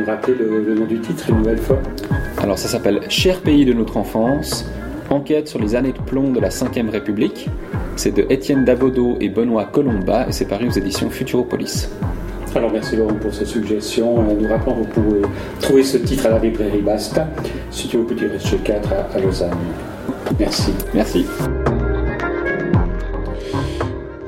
[0.00, 1.78] Nous rappeler le, le nom du titre une nouvelle fois
[2.38, 4.64] Alors ça s'appelle Cher pays de notre enfance,
[5.10, 7.48] enquête sur les années de plomb de la Ve République.
[7.96, 11.88] C'est de Étienne Davodo et Benoît Colomba et c'est paru aux éditions Futuropolis.
[12.54, 14.18] Alors merci Laurent pour cette suggestion.
[14.28, 15.22] Euh, Nous rappelons que vous pouvez
[15.60, 17.28] trouver ce titre à la librairie Basta,
[17.70, 19.50] situé au Petit Reste 4 à, à Lausanne.
[20.38, 20.72] Merci.
[20.94, 21.26] Merci.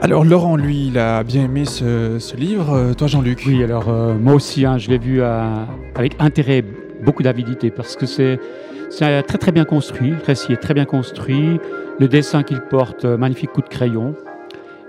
[0.05, 2.73] Alors Laurent, lui, il a bien aimé ce, ce livre.
[2.75, 6.65] Euh, Toi, Jean-Luc Oui, alors euh, moi aussi, hein, je l'ai vu euh, avec intérêt,
[7.05, 8.41] beaucoup d'avidité, parce que c'est
[8.91, 11.61] très très bien construit, le récit est très bien construit,
[12.01, 14.17] le dessin qu'il porte, magnifique coup de crayon.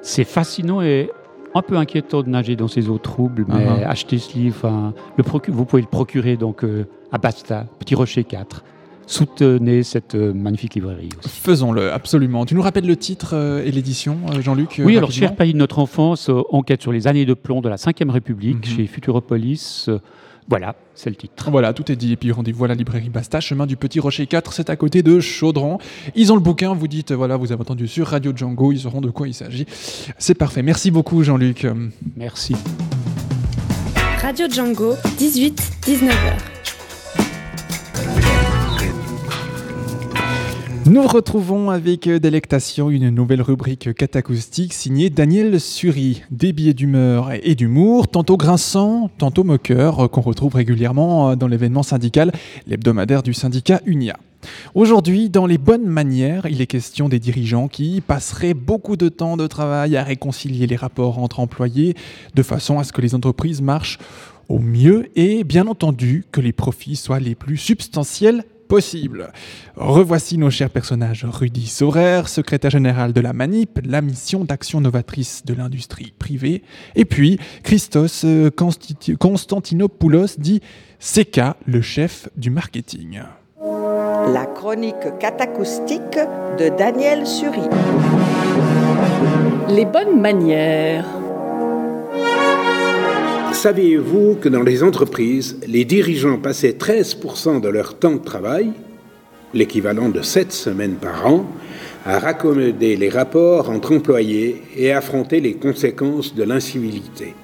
[0.02, 1.12] C'est fascinant et
[1.54, 3.88] un peu inquiétant de nager dans ces eaux troubles, mais Uh-huh.
[3.88, 8.64] achetez ce livre, le vous pouvez le procurer donc euh, à Basta, Petit Rocher 4.
[9.08, 11.10] Soutenez cette euh, magnifique librairie.
[11.22, 12.46] Faisons-le, absolument.
[12.46, 15.58] Tu nous rappelles le titre euh, et l'édition, euh, Jean-Luc Oui, alors Cher pays de
[15.58, 18.76] notre enfance, enquête sur les années de plomb de la Ve République Mhm.
[18.76, 19.90] chez Futuropolis.
[20.50, 21.50] Voilà, c'est le titre.
[21.52, 22.12] Voilà, tout est dit.
[22.12, 25.02] Et puis rendez-vous à la librairie Basta, chemin du Petit Rocher 4, c'est à côté
[25.02, 25.78] de Chaudron.
[26.16, 29.02] Ils ont le bouquin, vous dites, voilà, vous avez entendu sur Radio Django, ils sauront
[29.02, 29.66] de quoi il s'agit.
[30.18, 30.62] C'est parfait.
[30.62, 31.66] Merci beaucoup, Jean-Luc.
[32.18, 32.56] Merci.
[34.22, 36.53] Radio Django, 18-19h.
[40.94, 46.22] Nous retrouvons avec euh, délectation une nouvelle rubrique catacoustique signée Daniel Suri.
[46.30, 51.48] Des billets d'humeur et d'humour, tantôt grinçants, tantôt moqueurs, euh, qu'on retrouve régulièrement euh, dans
[51.48, 52.32] l'événement syndical,
[52.68, 54.20] l'hebdomadaire du syndicat UNIA.
[54.76, 59.36] Aujourd'hui, dans les bonnes manières, il est question des dirigeants qui passeraient beaucoup de temps
[59.36, 61.96] de travail à réconcilier les rapports entre employés
[62.36, 63.98] de façon à ce que les entreprises marchent
[64.48, 68.44] au mieux et bien entendu que les profits soient les plus substantiels
[69.76, 75.44] Revoici nos chers personnages Rudy Saurer, secrétaire général de la MANIP, la mission d'action novatrice
[75.46, 76.64] de l'industrie privée,
[76.96, 80.62] et puis Christos euh, Constanti- Constantinopoulos dit
[81.00, 83.22] CK, le chef du marketing.
[84.34, 86.18] La chronique catacoustique
[86.58, 87.60] de Daniel Suri.
[89.70, 91.06] Les bonnes manières.
[93.54, 98.72] Saviez-vous que dans les entreprises, les dirigeants passaient 13% de leur temps de travail,
[99.54, 101.46] l'équivalent de 7 semaines par an,
[102.06, 107.36] à raccommoder les rapports entre employés et affronter les conséquences de l'incivilité?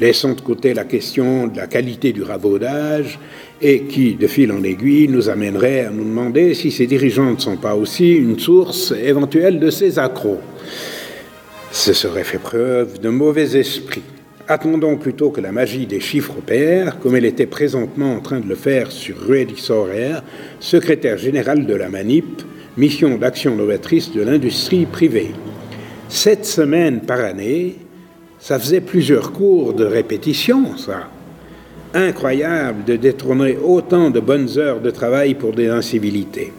[0.00, 3.18] Laissons de côté la question de la qualité du rabaudage
[3.60, 7.38] et qui, de fil en aiguille, nous amènerait à nous demander si ces dirigeants ne
[7.38, 10.40] sont pas aussi une source éventuelle de ces accros.
[11.70, 14.02] Ce serait fait preuve de mauvais esprit.
[14.46, 18.46] Attendons plutôt que la magie des chiffres opère, comme elle était présentement en train de
[18.46, 20.16] le faire sur Ruedi Sorer,
[20.60, 22.42] secrétaire général de la MANIP,
[22.76, 25.30] mission d'action novatrice de l'industrie privée.
[26.10, 27.76] Sept semaines par année,
[28.38, 31.08] ça faisait plusieurs cours de répétition, ça.
[31.94, 36.52] Incroyable de détourner autant de bonnes heures de travail pour des incivilités.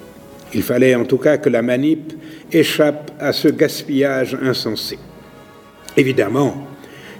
[0.55, 2.13] Il fallait en tout cas que la manip
[2.51, 4.97] échappe à ce gaspillage insensé.
[5.95, 6.64] Évidemment,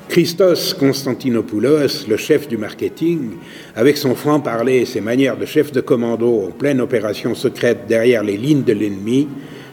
[0.08, 3.32] Christos Constantinopoulos, le chef du marketing,
[3.76, 8.24] avec son franc-parler et ses manières de chef de commando en pleine opération secrète derrière
[8.24, 9.28] les lignes de l'ennemi,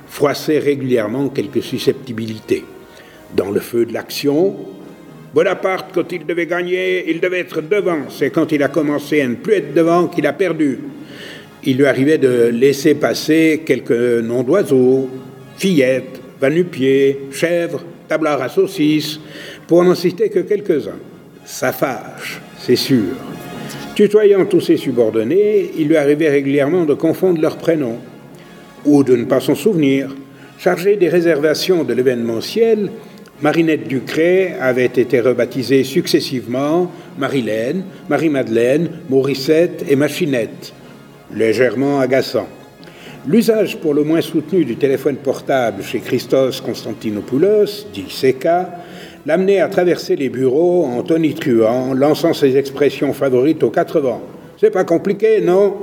[0.07, 2.65] froissait régulièrement quelques susceptibilités.
[3.37, 4.57] Dans le feu de l'action,
[5.35, 8.11] Bonaparte, quand il devait gagner, il devait être devant.
[8.11, 10.79] C'est quand il a commencé à ne plus être devant qu'il a perdu.
[11.65, 15.09] Il lui arrivait de laisser passer quelques noms d'oiseaux,
[15.57, 19.21] fillettes, vanupiers, chèvres, tablard à saucisses,
[19.73, 21.01] pour n'en citer que quelques-uns.
[21.47, 23.15] Ça fâche, c'est sûr.
[23.95, 27.97] Tutoyant tous ses subordonnés, il lui arrivait régulièrement de confondre leurs prénoms,
[28.85, 30.15] ou de ne pas s'en souvenir.
[30.59, 32.91] Chargé des réservations de l'événementiel,
[33.41, 40.75] Marinette Ducré avait été rebaptisée successivement Marilène, Marie-Madeleine, Mauricette et Machinette,
[41.35, 42.49] légèrement agaçant.
[43.27, 48.49] L'usage pour le moins soutenu du téléphone portable chez Christos Constantinopoulos, dit CK,
[49.27, 54.23] l'amenait à traverser les bureaux en tonitruant, lançant ses expressions favorites aux quatre vents.
[54.59, 55.75] C'est pas compliqué, non?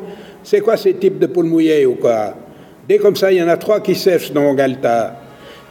[0.43, 2.33] C'est quoi ces types de poules mouillées ou quoi?
[2.87, 5.21] Dès comme ça, il y en a trois qui sèchent dans Galta.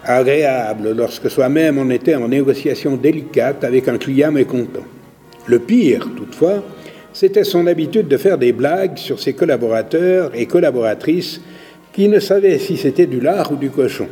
[0.04, 4.84] Agréable lorsque soi-même on était en négociation délicate avec un client mécontent.
[5.46, 6.62] Le pire, toutefois,
[7.12, 11.40] c'était son habitude de faire des blagues sur ses collaborateurs et collaboratrices
[11.92, 14.06] qui ne savaient si c'était du lard ou du cochon.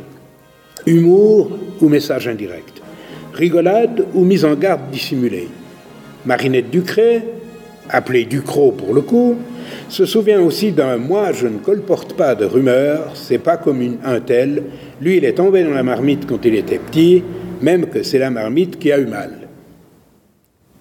[0.85, 2.81] Humour ou message indirect.
[3.37, 5.47] Rigolade ou mise en garde dissimulée.
[6.25, 7.21] Marinette Ducré,
[7.87, 9.35] appelée Ducrot pour le coup,
[9.89, 14.19] se souvient aussi d'un moi je ne colporte pas de rumeurs, c'est pas comme un
[14.21, 14.63] tel,
[14.99, 17.23] lui il est tombé dans la marmite quand il était petit,
[17.61, 19.47] même que c'est la marmite qui a eu mal.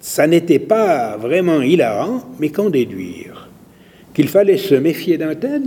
[0.00, 3.48] Ça n'était pas vraiment hilarant, mais qu'en déduire
[4.14, 5.62] Qu'il fallait se méfier d'un tel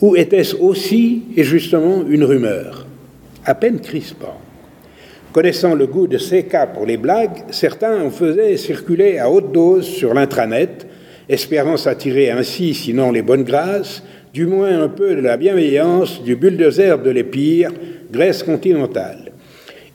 [0.00, 2.86] Ou était-ce aussi et justement une rumeur?
[3.44, 4.38] À peine crispant.
[5.32, 9.86] Connaissant le goût de cas pour les blagues, certains en faisaient circuler à haute dose
[9.86, 10.86] sur l'intranet,
[11.28, 14.02] espérant s'attirer ainsi, sinon les bonnes grâces,
[14.32, 17.72] du moins un peu de la bienveillance du bulldozer de l'Épire,
[18.10, 19.32] Grèce continentale.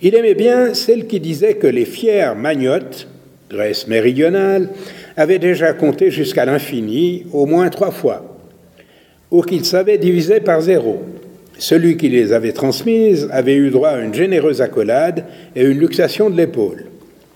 [0.03, 3.07] Il aimait bien celle qui disait que les fières magnottes,
[3.49, 4.69] Grèce méridionale,
[5.17, 8.37] avaient déjà compté jusqu'à l'infini au moins trois fois,
[9.31, 11.01] ou qu'ils savaient diviser par zéro.
[11.59, 15.25] Celui qui les avait transmises avait eu droit à une généreuse accolade
[15.55, 16.85] et une luxation de l'épaule.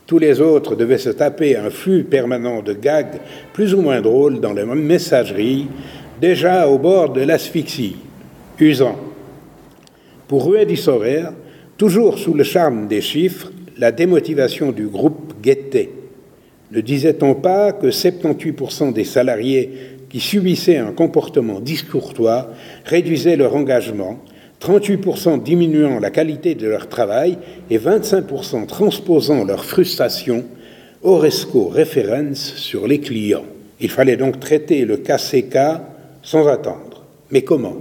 [0.08, 3.20] Tous les autres devaient se taper un flux permanent de gags
[3.54, 5.68] plus ou moins drôles dans les messageries,
[6.20, 7.98] déjà au bord de l'asphyxie,
[8.60, 8.98] usant.
[10.28, 11.24] Pour Ruedi Sorer,
[11.78, 15.92] toujours sous le charme des chiffres, la démotivation du groupe guettait.
[16.72, 19.72] Ne disait-on pas que 78% des salariés
[20.10, 22.50] qui subissaient un comportement discourtois
[22.88, 24.20] réduisaient leur engagement,
[24.62, 27.38] 38% diminuant la qualité de leur travail
[27.70, 30.46] et 25% transposant leur frustration
[31.04, 33.46] au resco référence sur les clients.
[33.80, 35.58] Il fallait donc traiter le KCK
[36.24, 37.04] sans attendre.
[37.30, 37.78] Mais comment?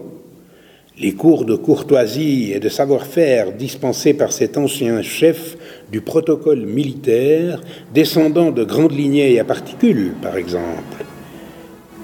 [0.98, 5.56] Les cours de courtoisie et de savoir-faire dispensés par cet ancien chef
[5.92, 7.62] du protocole militaire,
[7.94, 11.04] descendant de grandes lignées à particules, par exemple.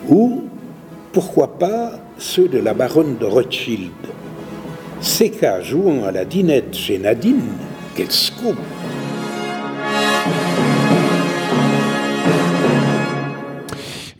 [0.09, 0.42] Ou,
[1.12, 3.90] pourquoi pas, ceux de la baronne de Rothschild.
[5.00, 7.50] Ces cas jouant à la dinette chez Nadine,
[7.96, 8.56] quel scoop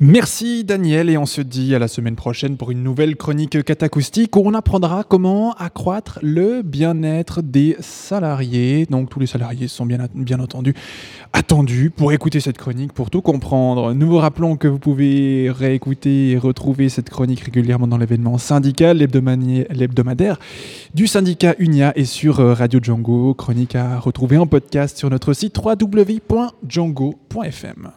[0.05, 4.35] Merci Daniel et on se dit à la semaine prochaine pour une nouvelle chronique catacoustique
[4.35, 8.85] où on apprendra comment accroître le bien-être des salariés.
[8.91, 10.01] Donc tous les salariés sont bien,
[10.41, 10.75] entendu
[11.33, 13.93] attendus pour écouter cette chronique, pour tout comprendre.
[13.93, 18.99] Nous vous rappelons que vous pouvez réécouter et retrouver cette chronique régulièrement dans l'événement syndical,
[18.99, 20.41] l'hebdomadaire
[20.95, 23.35] du syndicat Unia et sur Radio Django.
[23.35, 27.93] Chronique à retrouver en podcast sur notre site www.django.fm.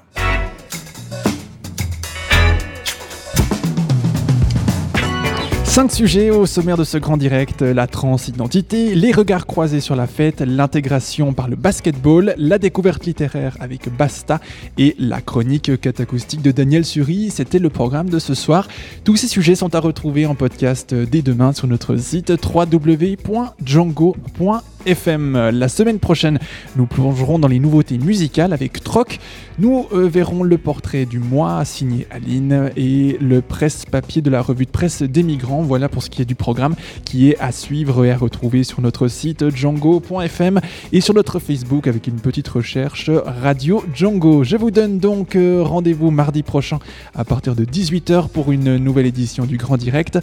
[5.75, 10.07] Cinq sujets au sommaire de ce grand direct, la transidentité, les regards croisés sur la
[10.07, 14.39] fête, l'intégration par le basketball, la découverte littéraire avec Basta
[14.77, 17.29] et la chronique catacoustique de Daniel Suri.
[17.29, 18.69] C'était le programme de ce soir.
[19.03, 24.63] Tous ces sujets sont à retrouver en podcast dès demain sur notre site www.django.fr.
[24.85, 25.49] FM.
[25.49, 26.39] La semaine prochaine,
[26.75, 29.19] nous plongerons dans les nouveautés musicales avec Troc.
[29.57, 34.65] Nous euh, verrons le portrait du mois signé Aline et le presse-papier de la revue
[34.65, 35.63] de presse des migrants.
[35.65, 38.81] Voilà pour ce qui est du programme qui est à suivre et à retrouver sur
[38.81, 40.59] notre site django.fm
[40.91, 44.43] et sur notre Facebook avec une petite recherche Radio Django.
[44.43, 46.79] Je vous donne donc euh, rendez-vous mardi prochain
[47.13, 50.19] à partir de 18h pour une nouvelle édition du Grand Direct.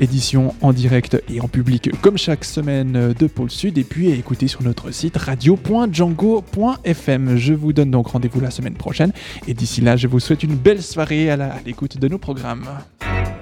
[0.00, 4.14] Édition en direct et en public comme chaque semaine de Pôle Sud et puis à
[4.14, 7.36] écouter sur notre site radio.django.fm.
[7.36, 9.12] Je vous donne donc rendez-vous la semaine prochaine
[9.46, 12.66] et d'ici là, je vous souhaite une belle soirée à l'écoute de nos programmes.